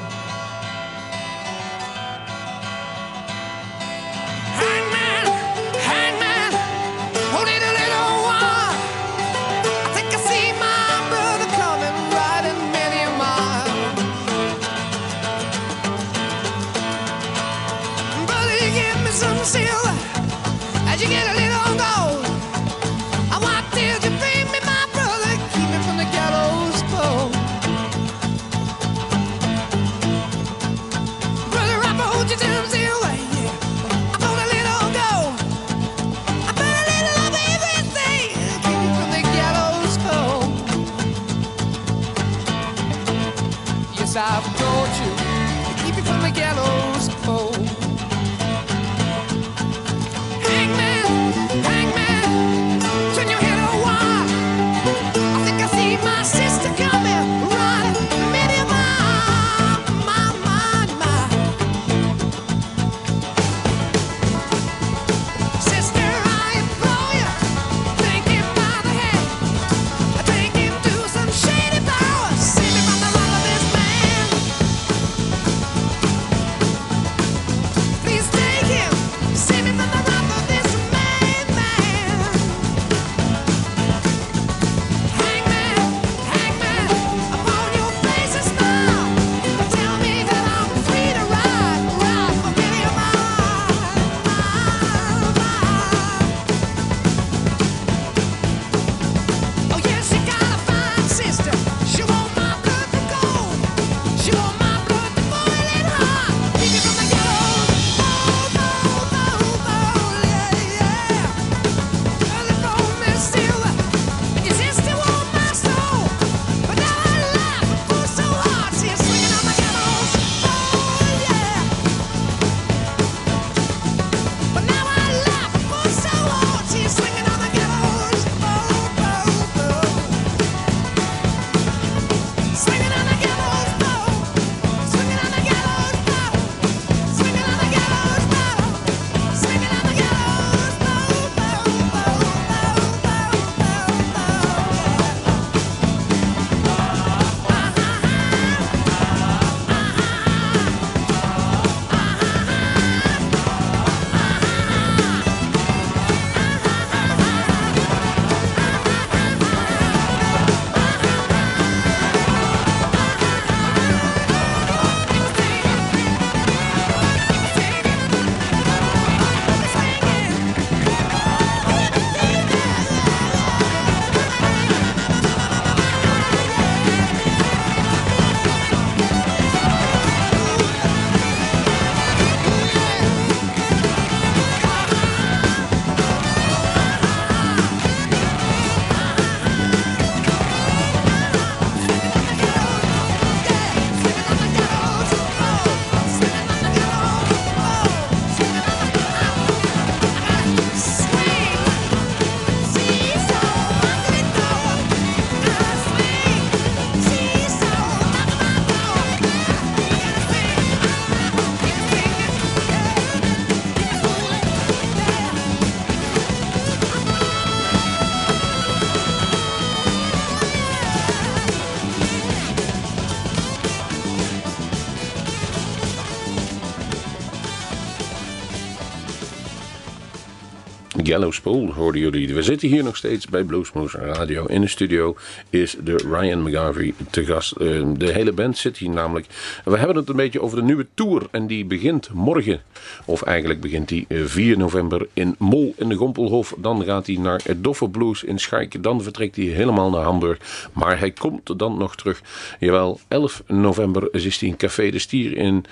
Gallows 231.18 231.40
Pole 231.40 231.72
hoorden 231.72 232.00
jullie. 232.00 232.34
We 232.34 232.42
zitten 232.42 232.68
hier 232.68 232.84
nog 232.84 232.96
steeds 232.96 233.26
bij 233.26 233.42
Bluesmoose 233.42 233.98
Radio. 233.98 234.44
In 234.44 234.60
de 234.60 234.68
studio 234.68 235.16
is 235.50 235.76
de 235.84 235.96
Ryan 236.10 236.42
McGarvey 236.42 236.94
te 237.10 237.24
gast. 237.24 237.52
Eh, 237.52 237.82
de 237.96 238.12
hele 238.12 238.32
band 238.32 238.58
zit 238.58 238.76
hier 238.76 238.90
namelijk. 238.90 239.26
We 239.64 239.78
hebben 239.78 239.96
het 239.96 240.08
een 240.08 240.16
beetje 240.16 240.42
over 240.42 240.56
de 240.56 240.62
nieuwe 240.62 240.86
tour. 240.94 241.26
En 241.30 241.46
die 241.46 241.64
begint 241.64 242.10
morgen. 242.12 242.60
Of 243.04 243.22
eigenlijk 243.22 243.60
begint 243.60 243.88
die 243.88 244.04
eh, 244.08 244.24
4 244.24 244.58
november 244.58 245.06
in 245.12 245.34
Mol 245.38 245.74
in 245.76 245.88
de 245.88 245.94
Gompelhof. 245.94 246.54
Dan 246.58 246.84
gaat 246.84 247.06
hij 247.06 247.16
naar 247.16 247.40
het 247.44 247.64
Doffer 247.64 247.90
Blues 247.90 248.24
in 248.24 248.38
Schaik. 248.38 248.82
Dan 248.82 249.02
vertrekt 249.02 249.36
hij 249.36 249.44
helemaal 249.44 249.90
naar 249.90 250.02
Hamburg. 250.02 250.68
Maar 250.72 250.98
hij 250.98 251.10
komt 251.10 251.58
dan 251.58 251.78
nog 251.78 251.96
terug. 251.96 252.20
Jawel, 252.58 253.00
11 253.08 253.42
november 253.46 254.08
is 254.14 254.40
hij 254.40 254.48
in 254.48 254.56
Café 254.56 254.90
de 254.90 254.98
Stier 254.98 255.36
in 255.36 255.64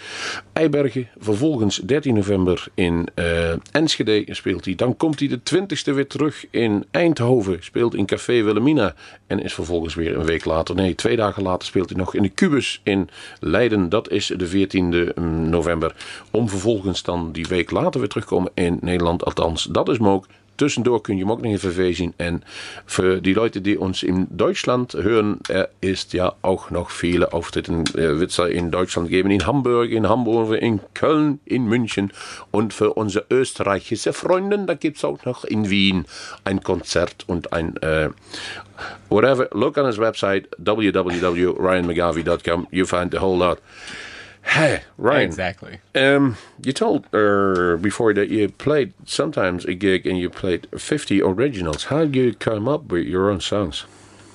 Eibergen. 0.52 1.08
Vervolgens 1.18 1.76
13 1.76 2.14
november 2.14 2.66
in 2.74 3.08
eh, 3.14 3.52
Enschede 3.70 4.24
speelt 4.30 4.64
hij. 4.64 4.74
Dan 4.74 4.96
komt 4.96 5.18
hij 5.18 5.28
de 5.28 5.35
20ste 5.38 5.94
weer 5.94 6.06
terug 6.06 6.46
in 6.50 6.84
Eindhoven. 6.90 7.58
Speelt 7.60 7.94
in 7.94 8.06
Café 8.06 8.42
Wilhelmina. 8.42 8.94
En 9.26 9.42
is 9.42 9.54
vervolgens 9.54 9.94
weer 9.94 10.16
een 10.16 10.24
week 10.24 10.44
later, 10.44 10.74
nee, 10.74 10.94
twee 10.94 11.16
dagen 11.16 11.42
later 11.42 11.68
speelt 11.68 11.88
hij 11.88 11.98
nog 11.98 12.14
in 12.14 12.22
de 12.22 12.34
Cubus 12.34 12.80
in 12.82 13.08
Leiden. 13.40 13.88
Dat 13.88 14.10
is 14.10 14.32
de 14.36 14.48
14e 14.48 15.20
november. 15.48 15.94
Om 16.30 16.48
vervolgens 16.48 17.02
dan 17.02 17.32
die 17.32 17.46
week 17.46 17.70
later 17.70 18.00
weer 18.00 18.08
terugkomen 18.08 18.50
in 18.54 18.78
Nederland. 18.80 19.24
Althans, 19.24 19.64
dat 19.64 19.88
is 19.88 19.98
mogelijk. 19.98 20.32
Tussendoor 20.56 21.00
kun 21.00 21.16
je 21.16 21.22
hem 21.22 21.32
ook 21.32 21.42
nog 21.42 21.60
VV 21.60 21.96
zien. 21.96 22.12
En 22.16 22.42
für 22.84 23.20
die 23.20 23.34
Leute, 23.34 23.60
die 23.60 23.80
uns 23.80 24.02
in 24.02 24.26
Deutschland 24.30 24.92
hören, 24.92 25.38
er 25.48 25.68
ist 25.80 26.12
ja 26.12 26.34
auch 26.40 26.70
noch 26.70 26.90
viele 26.90 27.32
Auftritte 27.32 27.82
äh, 27.96 28.56
in 28.56 28.70
Deutschland 28.70 29.08
geben. 29.08 29.30
In 29.30 29.46
Hamburg, 29.46 29.90
in 29.90 30.08
Hamburg, 30.08 30.60
in 30.60 30.80
Köln, 30.92 31.40
in 31.44 31.66
München. 31.66 32.12
Und 32.50 32.74
für 32.74 32.94
unsere 32.94 33.26
österreichische 33.30 34.12
Freunde, 34.12 34.64
da 34.66 34.74
gibt 34.74 34.96
es 34.96 35.04
auch 35.04 35.24
noch 35.24 35.44
in 35.44 35.70
Wien 35.70 36.06
ein 36.44 36.62
Konzert 36.62 37.24
und 37.26 37.52
ein 37.52 37.76
äh, 37.78 38.10
whatever. 39.08 39.48
Look 39.52 39.78
on 39.78 39.86
his 39.86 39.98
website, 39.98 40.48
www.ryanmcgarvey.com. 40.58 42.66
You 42.70 42.86
find 42.86 43.12
the 43.12 43.18
whole 43.18 43.38
lot. 43.38 43.58
Hey, 44.46 44.82
right. 44.96 45.22
Exactly. 45.22 45.80
Um, 45.94 46.36
you 46.62 46.72
told 46.72 47.12
uh, 47.14 47.76
before 47.76 48.14
that 48.14 48.28
you 48.30 48.48
played 48.48 48.94
sometimes 49.04 49.64
a 49.64 49.74
gig 49.74 50.06
and 50.06 50.18
you 50.18 50.30
played 50.30 50.68
50 50.78 51.20
originals. 51.20 51.84
How 51.84 52.04
do 52.04 52.20
you 52.20 52.34
come 52.34 52.68
up 52.68 52.84
with 52.84 53.06
your 53.06 53.28
own 53.30 53.40
songs? 53.40 53.84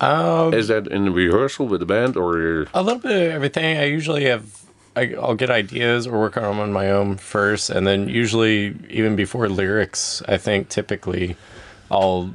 Um, 0.00 0.52
Is 0.52 0.68
that 0.68 0.86
in 0.88 1.12
rehearsal 1.12 1.66
with 1.66 1.80
the 1.80 1.86
band 1.86 2.16
or 2.16 2.66
a 2.74 2.82
little 2.82 2.98
bit 2.98 3.12
of 3.28 3.32
everything. 3.32 3.78
I 3.78 3.84
usually 3.84 4.24
have. 4.24 4.60
I, 4.94 5.14
I'll 5.14 5.34
get 5.36 5.48
ideas 5.48 6.06
or 6.06 6.20
work 6.20 6.36
on 6.36 6.42
them 6.42 6.60
on 6.60 6.72
my 6.72 6.90
own 6.90 7.16
first, 7.16 7.70
and 7.70 7.86
then 7.86 8.08
usually 8.08 8.76
even 8.90 9.16
before 9.16 9.48
lyrics, 9.48 10.22
I 10.28 10.36
think 10.36 10.68
typically 10.68 11.36
I'll 11.90 12.34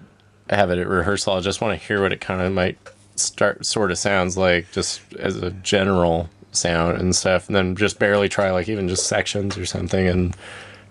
have 0.50 0.72
it 0.72 0.80
at 0.80 0.88
rehearsal. 0.88 1.34
I 1.34 1.42
just 1.42 1.62
want 1.62 1.80
to 1.80 1.86
hear 1.88 2.02
what 2.02 2.12
it 2.12 2.20
kind 2.22 2.42
of 2.42 2.52
might 2.54 2.80
start 3.16 3.66
sort 3.66 3.92
of 3.92 3.98
sounds 4.00 4.38
like, 4.38 4.72
just 4.72 5.02
as 5.20 5.36
a 5.36 5.52
general 5.52 6.30
sound 6.58 7.00
and 7.00 7.16
stuff, 7.16 7.48
and 7.48 7.56
then 7.56 7.76
just 7.76 8.00
barely 8.00 8.30
try 8.30 8.52
like 8.52 8.70
even 8.70 8.88
just 8.88 9.08
sections 9.08 9.58
or 9.58 9.66
something, 9.66 10.08
and 10.08 10.36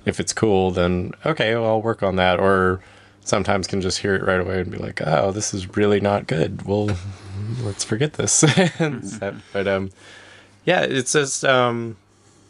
if 0.05 0.21
it's 0.21 0.33
cool, 0.33 0.71
then 0.71 1.13
okay, 1.25 1.55
well, 1.55 1.67
I'll 1.67 1.83
work 1.83 2.03
on 2.03 2.17
that. 2.17 2.41
Or 2.41 2.81
sometimes 3.27 3.67
can 3.67 3.81
just 3.81 3.99
hear 3.99 4.15
it 4.15 4.23
right 4.23 4.41
away 4.41 4.61
and 4.61 4.71
be 4.71 4.79
like, 4.79 5.03
oh, 5.05 5.33
this 5.33 5.53
is 5.53 5.77
really 5.77 6.01
not 6.01 6.27
good. 6.27 6.63
Well, 6.63 6.91
let's 7.63 7.85
forget 7.85 8.15
this. 8.15 8.45
But 9.53 9.69
um, 9.69 9.91
yeah, 10.65 10.83
it's 10.83 11.13
just 11.13 11.45
um, 11.45 11.97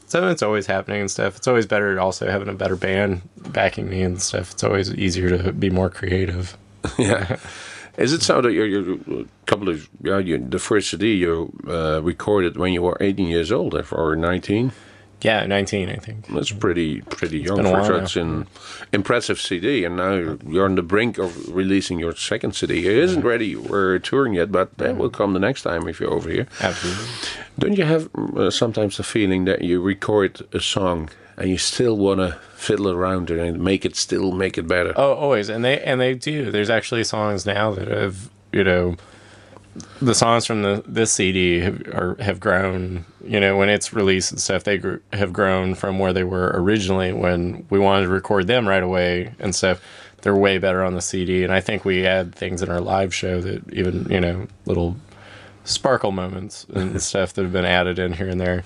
something 0.07 0.29
that's 0.29 0.43
always 0.43 0.67
happening 0.67 1.01
and 1.01 1.11
stuff. 1.11 1.37
It's 1.37 1.49
always 1.49 1.67
better 1.67 1.99
also 1.99 2.31
having 2.31 2.49
a 2.49 2.55
better 2.55 2.77
band 2.77 3.23
backing 3.37 3.89
me 3.89 4.03
and 4.03 4.21
stuff. 4.21 4.53
It's 4.53 4.65
always 4.65 4.93
easier 4.95 5.37
to 5.37 5.53
be 5.53 5.71
more 5.71 5.91
creative. 5.91 6.57
yeah? 6.99 7.39
Is 7.97 8.13
it 8.13 8.23
so 8.23 8.41
that 8.43 8.53
you're, 8.53 8.67
you're 8.67 9.21
a 9.21 9.25
couple 9.47 9.69
of 9.69 9.89
yeah, 10.03 10.19
you, 10.19 10.39
the 10.39 10.59
first 10.59 10.91
CD 10.91 11.15
you 11.15 11.53
uh, 11.67 12.01
recorded 12.03 12.57
when 12.57 12.73
you 12.73 12.83
were 12.83 12.97
18 13.01 13.29
years 13.29 13.51
old 13.51 13.75
or 13.75 14.17
19? 14.17 14.73
Yeah, 15.23 15.47
19, 15.47 15.89
I 15.89 15.97
think. 15.97 16.27
That's 16.29 16.53
pretty 16.53 17.01
pretty 17.01 17.39
young 17.39 17.63
for 17.63 17.85
such 17.85 18.17
an 18.17 18.47
impressive 18.93 19.41
CD, 19.41 19.85
and 19.85 19.97
now 19.97 20.37
you're 20.47 20.67
on 20.67 20.75
the 20.75 20.83
brink 20.83 21.17
of 21.17 21.55
releasing 21.55 21.99
your 21.99 22.15
second 22.15 22.55
CD. 22.55 22.87
It 22.87 22.97
isn't 22.99 23.25
ready. 23.25 23.57
We're 23.57 23.99
touring 23.99 24.35
yet, 24.35 24.53
but 24.53 24.77
that 24.77 24.99
will 24.99 25.09
come 25.09 25.33
the 25.33 25.41
next 25.41 25.63
time 25.63 25.89
if 25.89 26.01
you're 26.01 26.13
over 26.13 26.29
here. 26.29 26.47
Absolutely. 26.61 27.07
Don't 27.59 27.79
you 27.79 27.85
have 27.85 28.15
uh, 28.15 28.51
sometimes 28.51 28.99
the 28.99 29.03
feeling 29.03 29.47
that 29.47 29.63
you 29.63 29.81
record 29.81 30.47
a 30.53 30.61
song 30.61 31.09
and 31.37 31.51
you 31.51 31.59
still 31.59 31.97
want 31.97 32.21
to 32.21 32.39
fiddle 32.55 32.91
around 32.91 33.31
it 33.31 33.39
and 33.39 33.63
make 33.63 33.85
it 33.85 33.97
still 33.97 34.33
make 34.33 34.57
it 34.59 34.67
better? 34.67 34.93
Oh, 34.97 35.15
always, 35.15 35.49
and 35.49 35.65
they 35.65 35.81
and 35.81 36.01
they 36.01 36.15
do. 36.15 36.51
There's 36.51 36.71
actually 36.71 37.05
songs 37.05 37.47
now 37.47 37.73
that 37.73 37.89
have 37.89 38.31
you 38.57 38.65
know, 38.65 38.97
the 40.01 40.15
songs 40.15 40.47
from 40.47 40.63
the 40.63 40.83
this 40.87 41.13
CD 41.13 41.61
have 41.61 41.81
are, 41.89 42.17
have 42.21 42.41
grown. 42.41 43.05
You 43.23 43.41
know, 43.41 43.57
when 43.57 43.69
it's 43.69 43.93
released 43.93 44.31
and 44.31 44.41
stuff, 44.41 44.65
they 44.65 44.79
gr- 44.79 44.97
have 45.13 45.33
grown 45.33 45.75
from 45.75 45.99
where 45.99 46.13
they 46.13 46.25
were 46.25 46.53
originally 46.55 47.13
when 47.13 47.67
we 47.71 47.79
wanted 47.79 48.05
to 48.05 48.09
record 48.09 48.47
them 48.47 48.67
right 48.67 48.83
away 48.83 49.35
and 49.39 49.55
stuff. 49.55 49.81
They're 50.23 50.35
way 50.35 50.59
better 50.59 50.83
on 50.83 50.95
the 50.95 51.03
CD, 51.03 51.45
and 51.45 51.53
I 51.53 51.61
think 51.61 51.85
we 51.85 52.07
add 52.07 52.35
things 52.35 52.63
in 52.63 52.71
our 52.71 52.81
live 52.81 53.15
show 53.15 53.41
that 53.43 53.73
even 53.73 54.07
you 54.11 54.21
know 54.21 54.47
little 54.65 54.97
sparkle 55.65 56.13
moments 56.13 56.65
and 56.75 57.01
stuff 57.11 57.35
that 57.35 57.43
have 57.43 57.53
been 57.53 57.67
added 57.67 57.99
in 57.99 58.15
here 58.15 58.29
and 58.29 58.41
there. 58.41 58.65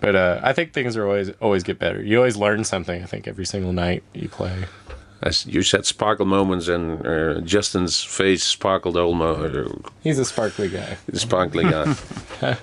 But 0.00 0.16
uh, 0.16 0.40
I 0.42 0.52
think 0.52 0.72
things 0.72 0.96
are 0.96 1.04
always 1.06 1.30
always 1.40 1.62
get 1.62 1.78
better. 1.78 2.02
You 2.02 2.16
always 2.18 2.36
learn 2.36 2.64
something. 2.64 3.02
I 3.02 3.06
think 3.06 3.28
every 3.28 3.44
single 3.46 3.72
night 3.72 4.02
you 4.14 4.28
play. 4.28 4.64
As 5.22 5.44
you 5.44 5.62
said, 5.62 5.84
sparkle 5.84 6.24
moments, 6.24 6.68
and 6.68 7.06
uh, 7.06 7.40
Justin's 7.42 8.02
face 8.02 8.42
sparkled 8.42 8.96
almost. 8.96 9.78
He's 10.02 10.18
a 10.18 10.24
sparkly 10.24 10.70
guy. 10.70 10.96
Sparkly 11.12 11.64
guy. 11.64 11.94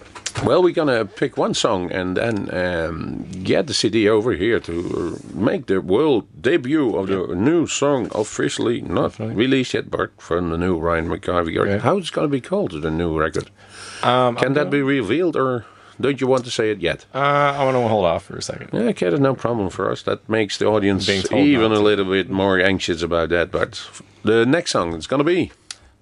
well, 0.44 0.64
we're 0.64 0.74
gonna 0.74 1.06
pick 1.06 1.38
one 1.38 1.54
song 1.54 1.92
and 1.92 2.18
then 2.18 2.50
um, 2.56 3.26
get 3.44 3.68
the 3.68 3.74
CD 3.76 4.10
over 4.10 4.32
here 4.34 4.60
to 4.62 5.20
make 5.36 5.68
the 5.68 5.82
world 5.82 6.26
debut 6.42 6.96
of 6.98 7.06
the 7.08 7.36
new 7.36 7.68
song 7.68 8.10
officially 8.16 8.82
not 8.82 9.20
released 9.20 9.76
yet, 9.76 9.92
but 9.92 10.10
from 10.20 10.50
the 10.50 10.58
new 10.58 10.80
Ryan 10.80 11.10
McGarvey. 11.10 11.54
Yeah. 11.64 11.78
How 11.78 11.98
it's 11.98 12.10
gonna 12.10 12.28
be 12.28 12.42
called 12.42 12.72
the 12.82 12.90
new 12.90 13.20
record? 13.20 13.52
Um, 14.02 14.36
Can 14.36 14.48
I'm 14.48 14.54
that 14.56 14.60
gonna- 14.62 14.72
be 14.72 14.82
revealed, 14.82 15.36
or 15.36 15.66
don't 16.00 16.22
you 16.22 16.28
want 16.28 16.46
to 16.46 16.52
say 16.52 16.72
it 16.72 16.80
yet? 16.80 17.06
Uh, 17.14 17.18
I 17.20 17.64
want 17.64 17.76
to 17.76 17.88
hold 17.88 18.06
off 18.06 18.24
for 18.26 18.38
a 18.38 18.42
second. 18.42 18.70
Yeah, 18.74 18.90
okay, 18.90 19.10
that's 19.10 19.22
no 19.22 19.36
problem 19.36 19.70
for 19.70 19.92
us. 19.92 20.04
That 20.04 20.28
makes 20.30 20.58
the 20.58 20.68
audience 20.68 21.06
Being 21.08 21.24
even 21.34 21.72
a 21.72 21.80
little 21.80 22.06
bit 22.06 22.30
more 22.30 22.60
anxious 22.60 23.02
about 23.02 23.30
that. 23.30 23.52
But 23.52 23.82
the 24.24 24.46
next 24.46 24.72
song 24.72 24.94
is 24.96 25.08
gonna 25.08 25.24
be. 25.24 25.52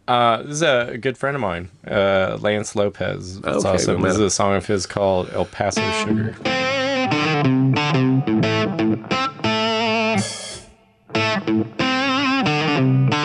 Uh, 0.08 0.44
this 0.44 0.58
is 0.58 0.62
a 0.62 0.98
good 1.00 1.18
friend 1.18 1.36
of 1.36 1.42
mine, 1.42 1.70
uh, 1.88 2.38
Lance 2.40 2.76
Lopez. 2.76 3.38
It's 3.38 3.48
Okay, 3.48 3.70
awesome. 3.70 4.02
This 4.02 4.14
is 4.14 4.20
a 4.20 4.30
song 4.30 4.56
of 4.56 4.66
his 4.68 4.86
called 4.86 5.30
El 5.34 5.46
Paso 5.46 5.82
Sugar. 6.04 6.36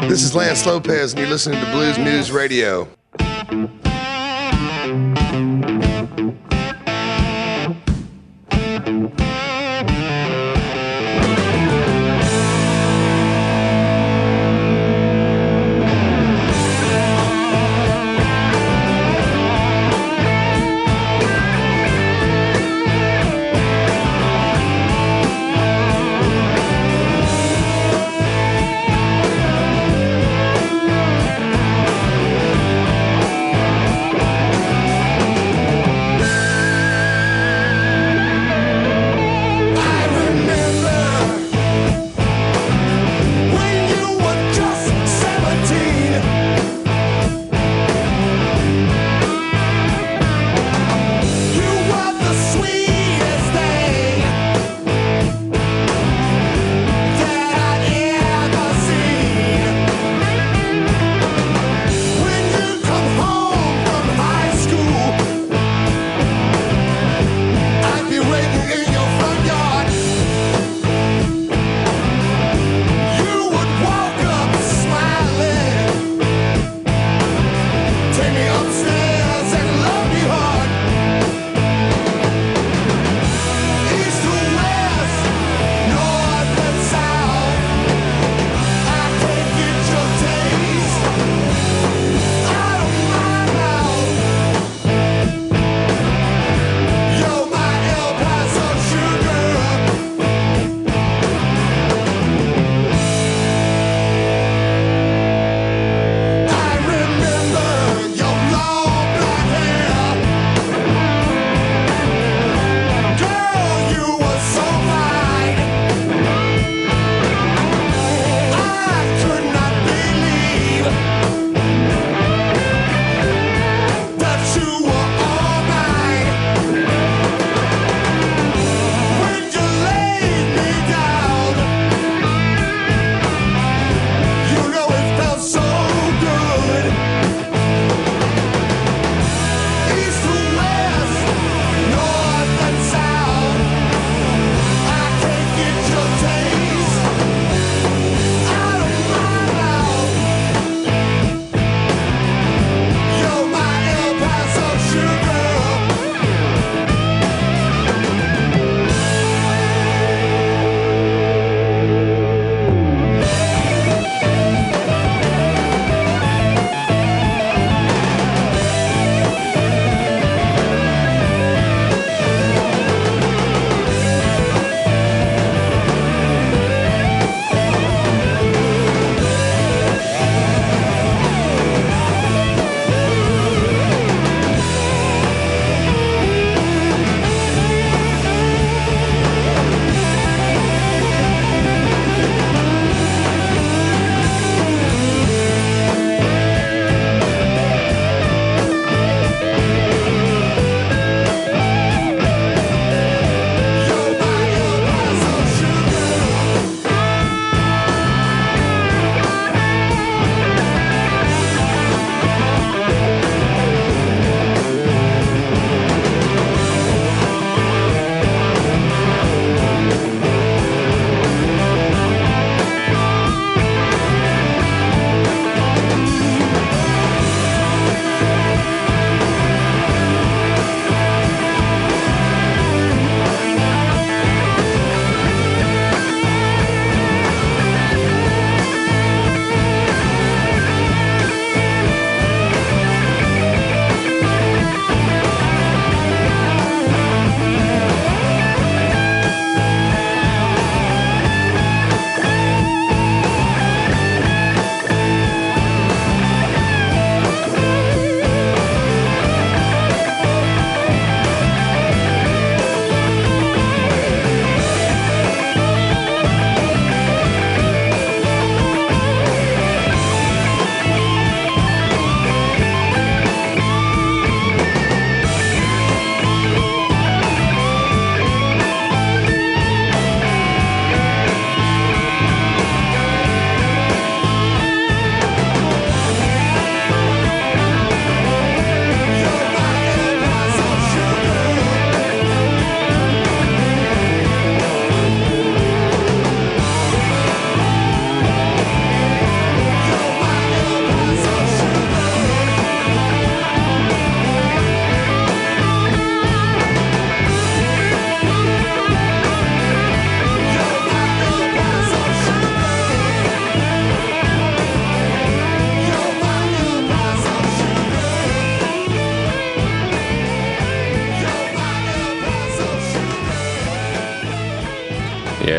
This 0.09 0.25
is 0.25 0.35
Lance 0.35 0.67
Lopez, 0.67 1.13
and 1.13 1.21
you're 1.21 1.31
listening 1.31 1.61
to 1.61 1.67
Bluesmoose 1.67 2.33
Radio. 2.33 2.89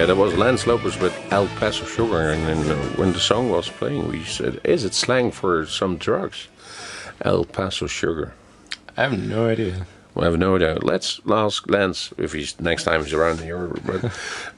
Yeah, 0.02 0.08
that 0.08 0.16
was 0.16 0.34
Lance 0.34 0.66
Lopez 0.66 0.98
with 0.98 1.16
El 1.32 1.46
Paso 1.60 1.86
Sugar, 1.86 2.32
and 2.32 2.48
then 2.48 2.72
uh, 2.72 2.76
when 2.98 3.14
the 3.14 3.20
song 3.20 3.52
was 3.52 3.70
playing, 3.70 4.08
we 4.08 4.24
said, 4.24 4.60
"Is 4.64 4.84
it 4.84 4.96
slang 4.96 5.30
for 5.30 5.68
some 5.68 5.98
drugs?" 5.98 6.48
El 7.22 7.46
Paso 7.46 7.86
Sugar. 7.86 8.34
I 8.98 9.04
have 9.04 9.20
no 9.20 9.48
idea. 9.48 9.86
We 10.16 10.24
have 10.24 10.40
no 10.40 10.56
idea. 10.56 10.80
Let's 10.82 11.22
ask 11.30 11.70
Lance 11.70 12.12
if 12.18 12.34
he's 12.34 12.60
next 12.60 12.86
time 12.86 13.04
he's 13.04 13.14
around 13.14 13.42
here. 13.42 13.68
But 13.86 14.12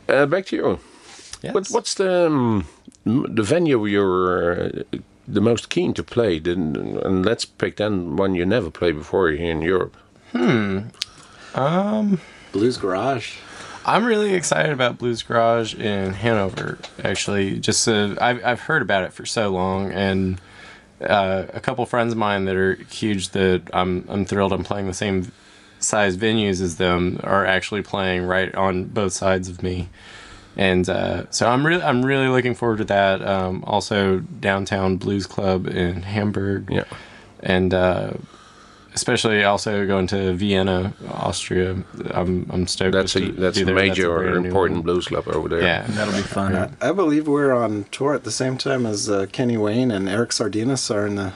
uh, 0.08 0.28
back 0.28 0.46
to 0.46 0.56
you. 0.56 0.80
Yes. 1.42 1.54
What, 1.54 1.68
what's 1.72 1.96
the 1.96 2.28
um, 2.28 2.66
the 3.04 3.44
venue 3.44 3.86
you're 3.86 4.62
uh, 4.62 4.70
the 5.28 5.42
most 5.42 5.68
keen 5.68 5.94
to 5.96 6.04
play? 6.04 6.40
Then, 6.40 7.02
and 7.04 7.26
let's 7.26 7.44
pick 7.44 7.76
then 7.76 8.16
one 8.16 8.34
you 8.34 8.46
never 8.46 8.72
played 8.72 8.96
before 8.96 9.30
here 9.32 9.52
in 9.52 9.62
Europe. 9.62 9.98
Hmm. 10.32 10.88
Blues 12.54 12.78
Garage. 12.78 13.40
I'm 13.86 14.06
really 14.06 14.34
excited 14.34 14.72
about 14.72 14.98
Blues 14.98 15.24
Garage 15.24 15.76
in 15.76 16.14
Hanover. 16.14 16.78
Actually, 17.04 17.60
just 17.60 17.88
uh, 17.88 18.16
I've 18.22 18.44
I've 18.46 18.60
heard 18.62 18.82
about 18.82 19.04
it 19.04 19.14
for 19.14 19.26
so 19.26 19.50
long, 19.50 19.92
and 19.92 20.40
uh, 21.02 21.46
a 21.54 21.60
couple 21.60 21.86
friends 21.86 22.14
of 22.14 22.18
mine 22.18 22.46
that 22.46 22.56
are 22.56 22.76
huge 22.90 23.30
that 23.30 23.64
I'm 23.74 24.06
I'm 24.08 24.26
thrilled 24.26 24.54
I'm 24.54 24.64
playing 24.64 24.88
the 24.88 24.94
same 24.94 25.32
size 25.80 26.16
venues 26.16 26.62
as 26.62 26.78
them 26.78 27.20
are 27.24 27.46
actually 27.46 27.82
playing 27.82 28.26
right 28.26 28.54
on 28.56 28.86
both 28.86 29.12
sides 29.12 29.50
of 29.50 29.62
me, 29.62 29.90
and 30.56 30.88
uh, 30.90 31.30
so 31.30 31.50
I'm 31.50 31.66
really 31.66 31.84
I'm 31.84 32.06
really 32.06 32.30
looking 32.30 32.56
forward 32.56 32.78
to 32.78 32.86
that. 32.86 33.22
Um, 33.22 33.64
also, 33.68 34.20
downtown 34.20 34.96
Blues 34.98 35.28
Club 35.28 35.68
in 35.68 36.04
Hamburg, 36.04 36.70
Yeah. 36.72 36.86
and 37.42 37.74
uh, 37.74 38.14
especially 38.94 39.44
also 39.44 39.86
going 39.86 40.08
to 40.08 40.34
Vienna, 40.34 40.94
Austria. 41.10 41.76
I'm 42.12 42.48
I'm 42.52 42.68
stoked. 42.68 42.94
That's 42.94 43.16
a 43.16 43.32
that's 43.32 43.60
a 43.60 43.66
there. 43.66 43.76
major 43.76 44.08
a 44.08 44.32
or 44.32 44.36
important 44.38 44.78
one. 44.80 44.84
blues 44.86 45.08
club 45.08 45.28
over 45.28 45.50
there. 45.50 45.62
Yeah, 45.62 45.86
That'll 45.88 46.14
be 46.14 46.22
fun. 46.22 46.56
I, 46.56 46.90
I 46.90 46.92
believe 46.92 47.28
we're 47.28 47.54
on 47.54 47.86
tour 47.92 48.14
at 48.14 48.24
the 48.24 48.32
same 48.32 48.58
time 48.58 48.86
as 48.86 49.10
uh, 49.10 49.26
Kenny 49.32 49.58
Wayne 49.58 49.92
and 49.92 50.08
Eric 50.10 50.32
Sardinas 50.32 50.90
are 50.94 51.08
in 51.08 51.16
the. 51.16 51.34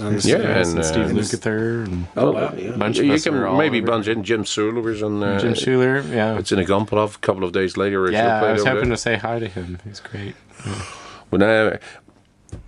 On 0.00 0.16
the 0.16 0.28
Yeah, 0.28 0.38
Yes, 0.38 0.68
and, 0.70 0.78
and, 0.78 0.78
uh, 0.80 0.82
Steve 0.82 1.06
and- 1.10 1.18
Lukather 1.18 1.84
and 1.84 2.06
Oh 2.16 2.32
wow! 2.32 2.52
Yeah. 2.56 2.72
bunch 2.76 2.98
You, 2.98 3.04
you 3.04 3.12
us 3.12 3.26
are 3.28 3.46
all 3.46 3.52
can 3.52 3.58
maybe 3.58 3.78
over 3.78 3.92
bunch 3.92 4.08
in 4.08 4.24
Jim 4.24 4.42
Suhler 4.42 4.90
is 4.90 5.02
on. 5.04 5.22
Uh, 5.22 5.38
Jim 5.38 5.52
Suhler. 5.54 6.02
Yeah, 6.10 6.36
It's 6.38 6.50
in 6.50 6.58
a 6.58 6.64
Gompelhof. 6.64 7.14
A 7.14 7.18
couple 7.18 7.44
of 7.44 7.52
days 7.52 7.76
later, 7.76 8.10
yeah. 8.10 8.42
I 8.42 8.52
was 8.52 8.64
hoping 8.64 8.88
there. 8.88 8.96
to 8.96 8.96
say 8.96 9.16
hi 9.16 9.38
to 9.38 9.46
him. 9.46 9.78
He's 9.84 10.00
great. 10.00 10.34
But 11.30 11.42
uh, 11.42 11.76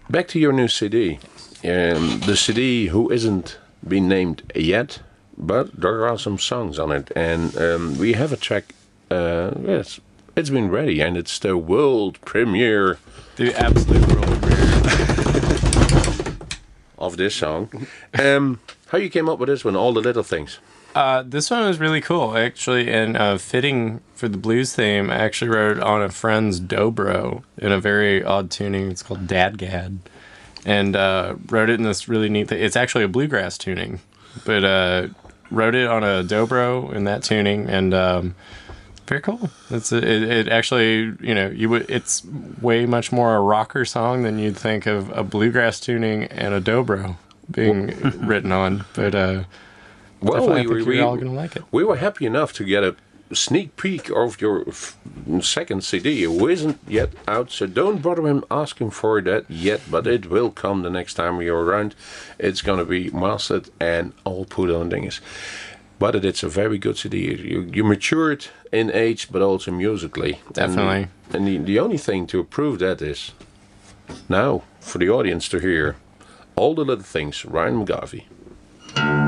back 0.08 0.28
to 0.28 0.38
your 0.38 0.52
new 0.52 0.68
CD. 0.68 1.18
Um, 1.64 2.20
the 2.26 2.36
CD 2.36 2.88
who 2.88 3.10
isn't 3.10 3.58
been 3.88 4.08
named 4.08 4.50
yet, 4.54 5.00
but 5.36 5.72
there 5.80 6.06
are 6.06 6.18
some 6.18 6.38
songs 6.38 6.78
on 6.78 6.90
it, 6.92 7.10
and 7.16 7.56
um, 7.56 7.98
we 7.98 8.14
have 8.14 8.32
a 8.32 8.36
track. 8.36 8.74
Uh, 9.10 9.52
yes, 9.62 10.00
it's 10.36 10.50
been 10.50 10.70
ready, 10.70 11.00
and 11.00 11.16
it's 11.16 11.38
the 11.38 11.56
world 11.56 12.20
premiere 12.24 12.98
The 13.36 13.54
absolute 13.54 14.06
world 14.12 14.42
premiere. 14.42 16.36
of 16.98 17.16
this 17.16 17.34
song. 17.34 17.86
Um, 18.18 18.60
how 18.88 18.98
you 18.98 19.10
came 19.10 19.28
up 19.28 19.38
with 19.38 19.48
this 19.48 19.64
one? 19.64 19.76
All 19.76 19.92
the 19.92 20.00
little 20.00 20.22
things. 20.22 20.58
Uh, 20.94 21.22
this 21.26 21.50
one 21.50 21.66
was 21.66 21.78
really 21.78 22.00
cool, 22.00 22.36
actually, 22.38 22.90
and 22.90 23.16
uh, 23.18 23.36
fitting 23.36 24.00
for 24.14 24.28
the 24.28 24.38
blues 24.38 24.74
theme. 24.74 25.10
I 25.10 25.16
actually 25.16 25.50
wrote 25.50 25.76
it 25.76 25.82
on 25.82 26.00
a 26.02 26.08
friend's 26.08 26.58
dobro 26.58 27.42
in 27.58 27.70
a 27.70 27.78
very 27.78 28.24
odd 28.24 28.50
tuning. 28.50 28.90
It's 28.90 29.02
called 29.02 29.26
DADGAD, 29.26 29.98
and 30.66 30.96
uh, 30.96 31.36
wrote 31.48 31.70
it 31.70 31.74
in 31.74 31.84
this 31.84 32.08
really 32.08 32.28
neat. 32.28 32.50
It's 32.52 32.76
actually 32.76 33.04
a 33.04 33.08
bluegrass 33.08 33.56
tuning, 33.56 34.00
but 34.44 34.64
uh, 34.64 35.08
wrote 35.50 35.76
it 35.76 35.86
on 35.86 36.02
a 36.02 36.24
dobro 36.24 36.92
in 36.92 37.04
that 37.04 37.22
tuning, 37.22 37.68
and 37.68 37.94
um, 37.94 38.34
very 39.06 39.22
cool. 39.22 39.48
It's 39.70 39.92
a, 39.92 39.98
it, 39.98 40.22
it 40.24 40.48
actually 40.48 41.14
you 41.20 41.34
know 41.34 41.48
you 41.48 41.70
would 41.70 41.88
it's 41.88 42.24
way 42.60 42.84
much 42.84 43.12
more 43.12 43.36
a 43.36 43.40
rocker 43.40 43.84
song 43.84 44.24
than 44.24 44.40
you'd 44.40 44.56
think 44.56 44.86
of 44.86 45.16
a 45.16 45.22
bluegrass 45.22 45.78
tuning 45.78 46.24
and 46.24 46.52
a 46.52 46.60
dobro 46.60 47.16
being 47.50 47.86
written 48.26 48.52
on, 48.52 48.84
but. 48.94 49.14
Uh, 49.14 49.44
Well, 50.20 50.48
we, 50.48 50.82
we, 50.82 50.98
all 50.98 51.18
gonna 51.18 51.34
like 51.34 51.56
it. 51.56 51.64
we 51.70 51.84
were 51.84 51.96
happy 51.96 52.24
enough 52.24 52.54
to 52.54 52.64
get 52.64 52.82
a 52.82 52.96
sneak 53.32 53.76
peek 53.76 54.10
of 54.10 54.40
your 54.40 54.64
second 55.40 55.84
CD, 55.84 56.22
who 56.22 56.48
isn't 56.48 56.78
yet 56.86 57.12
out, 57.26 57.50
so 57.50 57.66
don't 57.66 58.02
bother 58.02 58.26
him 58.26 58.44
asking 58.50 58.90
for 58.90 59.20
that 59.20 59.50
yet, 59.50 59.80
but 59.90 60.06
it 60.06 60.30
will 60.30 60.50
come 60.50 60.82
the 60.82 60.90
next 60.90 61.14
time 61.14 61.36
we 61.36 61.48
are 61.48 61.58
around. 61.58 61.94
It's 62.38 62.62
going 62.62 62.78
to 62.78 62.84
be 62.84 63.10
mastered 63.10 63.70
and 63.80 64.12
all 64.24 64.44
put 64.44 64.70
on 64.70 64.90
things. 64.90 65.20
But 65.98 66.14
it, 66.14 66.24
it's 66.24 66.42
a 66.42 66.48
very 66.48 66.78
good 66.78 66.98
CD. 66.98 67.34
You, 67.34 67.70
you 67.72 67.82
matured 67.82 68.46
in 68.70 68.90
age, 68.92 69.28
but 69.32 69.42
also 69.42 69.70
musically. 69.70 70.40
Definitely. 70.52 71.08
And, 71.32 71.34
and 71.34 71.46
the, 71.46 71.58
the 71.58 71.78
only 71.78 71.98
thing 71.98 72.26
to 72.28 72.44
prove 72.44 72.78
that 72.80 73.00
is 73.00 73.32
now 74.28 74.62
for 74.80 74.98
the 74.98 75.08
audience 75.08 75.48
to 75.48 75.58
hear 75.58 75.96
all 76.54 76.74
the 76.74 76.84
little 76.84 77.04
things, 77.04 77.44
Ryan 77.44 77.84
McGarvey. 77.84 79.25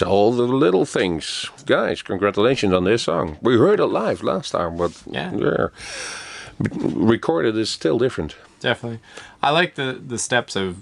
That 0.00 0.08
all 0.08 0.32
the 0.32 0.42
little 0.44 0.84
things, 0.84 1.48
guys. 1.66 2.02
Congratulations 2.02 2.72
on 2.72 2.84
this 2.84 3.02
song. 3.04 3.36
We 3.42 3.56
heard 3.56 3.80
it 3.80 3.86
live 3.86 4.22
last 4.22 4.50
time, 4.50 4.76
but 4.76 4.92
Yeah. 5.10 5.32
yeah. 5.34 5.68
recorded 6.58 7.56
is 7.56 7.70
still 7.70 7.98
different. 7.98 8.36
Definitely. 8.60 9.00
I 9.42 9.50
like 9.50 9.74
the 9.74 10.00
the 10.06 10.18
steps 10.18 10.56
of 10.56 10.76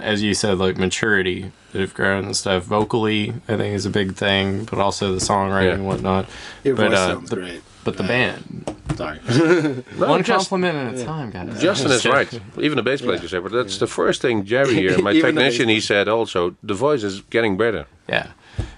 as 0.00 0.22
you 0.22 0.32
said, 0.34 0.58
like 0.58 0.78
maturity 0.78 1.52
that 1.72 1.80
have 1.80 1.92
grown 1.94 2.24
and 2.24 2.36
stuff. 2.36 2.62
Vocally, 2.64 3.34
I 3.48 3.56
think 3.56 3.74
is 3.74 3.84
a 3.84 3.90
big 3.90 4.14
thing, 4.14 4.64
but 4.64 4.78
also 4.78 5.12
the 5.12 5.20
songwriting 5.20 5.66
Yeah. 5.68 5.74
and 5.74 5.86
whatnot. 5.86 6.26
Your 6.62 6.74
but 6.76 6.88
voice 6.90 6.98
uh, 6.98 7.06
sounds 7.14 7.30
the, 7.30 7.36
great. 7.36 7.62
but 7.84 7.96
the 7.98 8.02
band. 8.04 8.74
Sorry. 8.96 9.18
No, 9.98 10.08
One 10.08 10.22
just- 10.22 10.48
compliment 10.48 10.94
at 10.94 11.00
a 11.00 11.04
time, 11.04 11.30
guys. 11.30 11.60
Justin 11.60 11.90
is 11.90 12.06
right. 12.06 12.32
Even 12.58 12.76
the 12.76 12.82
bass 12.82 13.02
player 13.02 13.26
said, 13.28 13.42
but 13.42 13.52
that's 13.52 13.76
the 13.78 13.86
first 13.86 14.22
thing 14.22 14.44
Jerry 14.46 14.74
here, 14.82 14.96
my 15.02 15.12
technician, 15.12 15.68
he 15.68 15.80
said 15.80 16.08
also, 16.08 16.54
the 16.62 16.74
voice 16.74 17.02
is 17.02 17.20
getting 17.22 17.56
better. 17.58 17.86
Yeah, 18.08 18.28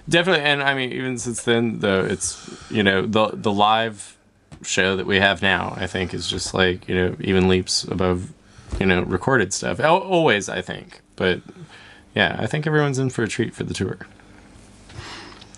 definitely. 0.09 0.43
And 0.45 0.61
I 0.63 0.73
mean, 0.73 0.91
even 0.91 1.17
since 1.17 1.43
then, 1.43 1.79
though, 1.79 2.03
it's 2.03 2.37
you 2.69 2.83
know 2.83 3.05
the 3.05 3.29
the 3.33 3.51
live 3.51 4.17
show 4.63 4.95
that 4.95 5.05
we 5.05 5.17
have 5.19 5.41
now. 5.41 5.73
I 5.77 5.87
think 5.87 6.13
is 6.13 6.27
just 6.27 6.53
like 6.53 6.87
you 6.87 6.95
know 6.95 7.15
even 7.19 7.47
leaps 7.47 7.83
above 7.83 8.31
you 8.79 8.85
know 8.85 9.01
recorded 9.03 9.53
stuff. 9.53 9.79
Al- 9.79 9.97
Always, 9.99 10.49
I 10.49 10.61
think. 10.61 11.01
But 11.15 11.41
yeah, 12.15 12.35
I 12.39 12.47
think 12.47 12.65
everyone's 12.67 12.99
in 12.99 13.09
for 13.09 13.23
a 13.23 13.27
treat 13.27 13.53
for 13.55 13.63
the 13.63 13.73
tour. 13.73 13.97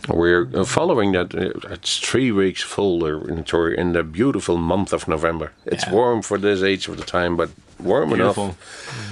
We're 0.08 0.50
uh, 0.56 0.66
following 0.66 1.12
that. 1.12 1.36
Uh, 1.36 1.52
it's 1.74 2.00
three 2.00 2.32
weeks 2.32 2.64
full 2.64 3.04
uh, 3.04 3.20
in 3.28 3.36
the 3.38 3.44
tour 3.44 3.72
in 3.72 3.94
the 3.94 4.04
beautiful 4.04 4.58
month 4.58 4.94
of 4.94 5.08
November. 5.08 5.52
It's 5.66 5.86
Yeah. 5.86 5.94
warm 5.94 6.22
for 6.22 6.38
this 6.38 6.64
age 6.64 6.88
of 6.88 6.98
the 6.98 7.04
time, 7.04 7.36
but 7.38 7.50
warm 7.80 8.10
Beautiful. 8.10 8.44
enough 8.46 8.58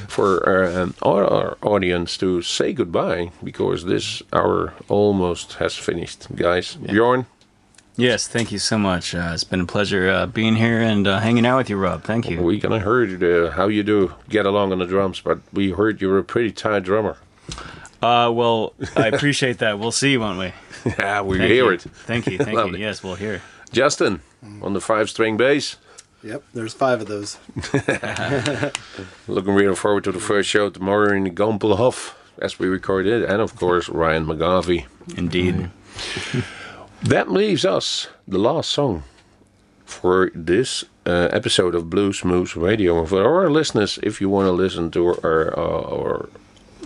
for 0.08 0.48
uh, 0.48 0.84
um, 0.84 0.94
our, 1.02 1.26
our 1.26 1.58
audience 1.62 2.18
to 2.18 2.42
say 2.42 2.74
goodbye 2.74 3.32
because 3.44 3.86
this 3.86 4.22
hour 4.34 4.74
almost 4.88 5.54
has 5.54 5.76
finished. 5.76 6.28
Guys, 6.36 6.76
Bjorn, 6.76 7.26
Yes, 8.00 8.28
thank 8.28 8.52
you 8.52 8.60
so 8.60 8.78
much. 8.78 9.16
Uh, 9.16 9.32
it's 9.34 9.44
been 9.44 9.62
a 9.62 9.66
pleasure 9.66 10.08
uh, 10.08 10.28
being 10.28 10.56
here 10.56 10.80
and 10.80 11.08
uh, 11.08 11.20
hanging 11.20 11.48
out 11.48 11.58
with 11.58 11.70
you, 11.72 11.78
Rob. 11.78 12.04
Thank 12.04 12.30
you. 12.30 12.40
we 12.44 12.60
kind 12.60 12.76
of 12.76 12.84
heard 12.84 13.24
uh, 13.24 13.50
how 13.52 13.68
you 13.70 13.82
do 13.82 14.14
get 14.30 14.46
along 14.46 14.72
on 14.72 14.78
the 14.78 14.86
drums, 14.86 15.20
but 15.20 15.40
we 15.52 15.72
heard 15.72 16.00
you're 16.00 16.20
a 16.20 16.24
pretty 16.24 16.52
tight 16.52 16.84
drummer. 16.84 17.18
Uh, 18.00 18.30
well, 18.32 18.74
I 18.96 19.08
appreciate 19.08 19.58
that. 19.60 19.80
We'll 19.80 19.92
see, 19.92 20.16
won't 20.16 20.38
we? 20.38 20.54
yeah, 21.00 21.22
we 21.24 21.40
Thank 21.40 21.52
hear 21.52 21.64
you. 21.66 21.70
it. 21.72 21.82
Thank 21.82 22.28
you. 22.28 22.38
Thank 22.38 22.72
you. 22.72 22.78
Yes, 22.78 23.02
we'll 23.04 23.16
hear. 23.16 23.42
Justin 23.72 24.22
on 24.62 24.74
the 24.74 24.82
five-string 24.82 25.36
bass. 25.36 25.78
Yep, 26.24 26.44
there's 26.54 26.74
five 26.74 27.02
of 27.02 27.08
those. 27.08 27.38
Looking 29.28 29.54
real 29.54 29.76
forward 29.76 30.04
to 30.06 30.12
the 30.12 30.20
first 30.20 30.50
show 30.50 30.70
tomorrow 30.70 31.14
in 31.14 31.36
Gompelhof 31.36 32.14
as 32.40 32.60
we 32.60 32.68
record 32.68 33.06
it, 33.06 33.24
and 33.30 33.42
of 33.42 33.56
course 33.56 33.88
Ryan 33.90 34.26
McGarvey. 34.26 34.86
Indeed. 35.16 35.70
That 37.04 37.32
leaves 37.32 37.64
us 37.64 38.08
the 38.28 38.40
last 38.40 38.72
song 38.72 39.04
for 39.86 40.32
this 40.34 40.84
uh, 41.06 41.30
episode 41.32 41.76
of 41.76 41.92
Blues 41.92 42.26
Moose 42.26 42.56
Radio. 42.56 43.00
And 43.00 43.08
for 43.08 43.24
our 43.24 43.52
listeners, 43.52 44.00
if 44.02 44.20
you 44.20 44.30
want 44.30 44.48
to 44.48 44.52
listen 44.52 44.90
to 44.92 45.08
our, 45.24 45.58
uh, 45.58 45.96
our 45.96 46.30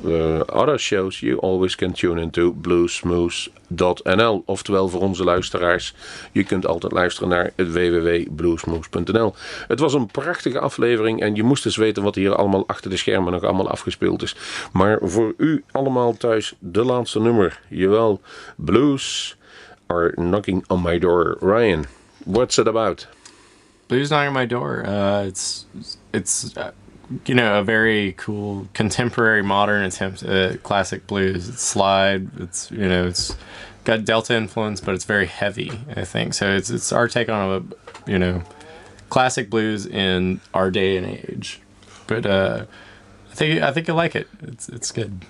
uh, 0.06 0.40
other 0.40 0.80
shows, 0.80 1.20
you 1.20 1.40
always 1.40 1.76
can 1.76 1.92
tune 1.92 2.22
into 2.22 2.54
bluesmoose.nl. 2.54 4.44
Oftewel 4.46 4.90
voor 4.90 5.02
onze 5.02 5.24
luisteraars, 5.24 5.94
je 6.32 6.44
kunt 6.44 6.66
altijd 6.66 6.92
luisteren 6.92 7.30
naar 7.30 7.52
het 7.56 7.72
www.bluesmoose.nl. 7.72 9.36
Het 9.68 9.80
was 9.80 9.94
een 9.94 10.08
prachtige 10.08 10.60
aflevering 10.60 11.22
en 11.22 11.36
je 11.36 11.44
moest 11.44 11.66
eens 11.66 11.76
weten 11.78 12.04
wat 12.04 12.16
hier 12.16 12.36
allemaal 12.36 12.68
achter 12.68 12.90
de 12.90 12.98
schermen 12.98 13.32
nog 13.32 13.44
allemaal 13.44 13.70
afgespeeld 13.70 14.22
is. 14.22 14.36
Maar 14.74 15.00
voor 15.02 15.34
u 15.38 15.64
allemaal 15.72 16.18
thuis 16.18 16.54
de 16.60 16.84
laatste 16.84 17.20
nummer. 17.20 17.60
Jawel, 17.68 18.22
Blues 18.56 19.38
are 19.88 20.12
knocking 20.14 20.64
on 20.68 20.82
my 20.82 21.00
door. 21.00 21.38
Ryan, 21.40 21.86
what's 22.26 22.58
it 22.58 22.68
about? 22.68 23.08
Blues 23.88 24.08
knocking 24.08 24.28
on 24.28 24.42
my 24.42 24.48
door. 24.48 24.84
Uh, 24.86 25.26
it's 25.26 25.66
it's 26.12 26.54
uh, 26.58 26.72
you 27.26 27.36
know 27.36 27.60
a 27.60 27.64
very 27.64 28.14
cool 28.14 28.68
contemporary 28.74 29.42
modern 29.42 29.84
attempt 29.84 30.24
at 30.24 30.64
classic 30.64 31.08
blues. 31.08 31.50
It's 31.50 31.62
slide. 31.62 32.30
It's 32.40 32.70
you 32.72 32.88
know 32.88 33.08
it's 33.08 33.36
got 33.84 34.06
Delta 34.06 34.36
influence, 34.36 34.82
but 34.82 34.94
it's 34.96 35.06
very 35.06 35.26
heavy. 35.26 35.72
I 35.96 36.04
think 36.06 36.34
so. 36.34 36.52
It's 36.52 36.70
it's 36.70 36.92
our 36.92 37.08
take 37.08 37.30
on 37.30 37.76
a 38.08 38.12
you 38.12 38.20
know 38.20 38.44
classic 39.10 39.50
blues 39.50 39.86
in 39.86 40.40
our 40.54 40.72
day 40.72 40.98
and 40.98 41.06
age. 41.06 41.60
But 42.08 42.26
uh, 42.26 42.66
I 43.32 43.34
think 43.36 43.62
I 43.62 43.72
think 43.72 43.88
you 43.88 43.94
like 43.94 44.16
it. 44.16 44.28
It's 44.44 44.70
it's 44.70 44.92
good. 44.92 45.26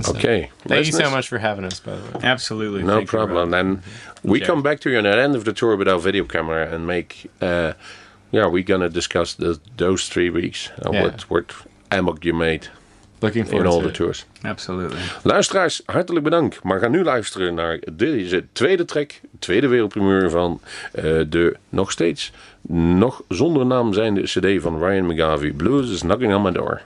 So, 0.00 0.12
Okay. 0.16 0.50
Thank 0.66 0.86
you 0.86 0.92
so 0.92 1.10
much 1.10 1.28
for 1.28 1.38
having 1.38 1.64
us. 1.64 1.80
By 1.80 1.96
the 1.96 2.02
way. 2.18 2.24
Absolutely. 2.24 2.82
No 2.82 2.96
Thank 2.96 3.12
you, 3.12 3.18
problem. 3.18 3.54
And 3.54 3.82
we 4.22 4.38
Okay. 4.38 4.46
come 4.46 4.62
back 4.62 4.80
to 4.80 4.90
you 4.90 4.98
at 4.98 5.02
the 5.02 5.16
end 5.16 5.36
of 5.36 5.44
the 5.44 5.52
tour 5.52 5.76
with 5.76 5.88
our 5.88 5.98
video 5.98 6.24
camera 6.24 6.68
and 6.74 6.86
make. 6.86 7.30
Uh, 7.40 7.74
yeah, 8.34 8.50
we're 8.52 8.62
gonna 8.64 8.88
discuss 8.88 9.34
the, 9.34 9.58
those 9.76 10.08
three 10.08 10.30
weeks 10.30 10.70
and 10.82 10.94
Yeah. 10.94 11.02
what 11.02 11.24
what 11.28 11.54
amok 11.88 12.22
you 12.24 12.36
made 12.36 12.70
Looking 13.20 13.44
in 13.44 13.50
forward 13.50 13.66
all 13.68 13.76
to 13.78 13.82
the 13.82 13.88
it. 13.88 13.94
tours. 13.94 14.24
Absolutely. 14.42 14.98
Luisteraars, 15.22 15.82
hartelijk 15.86 16.24
bedankt. 16.24 16.62
Maar 16.62 16.78
ga 16.78 16.88
nu 16.88 17.02
luisteren 17.02 17.54
naar 17.54 17.78
deze 17.92 18.44
tweede 18.52 18.84
track, 18.84 19.20
tweede 19.38 19.68
wereldprimeur 19.68 20.30
van 20.30 20.60
eh, 20.92 21.02
de 21.28 21.56
nog 21.68 21.90
steeds 21.90 22.32
nog 22.68 23.22
zonder 23.28 23.66
naam 23.66 23.92
zijnde 23.92 24.22
CD 24.22 24.62
van 24.62 24.78
Ryan 24.84 25.06
McGarvey. 25.06 25.50
Blues 25.50 25.90
is 25.90 26.00
knocking 26.00 26.34
on 26.34 26.42
my 26.42 26.50
door. 26.52 26.80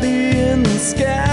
be 0.00 0.38
in 0.38 0.62
the 0.62 0.78
sky. 0.78 1.27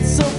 it's 0.00 0.16
so 0.16 0.37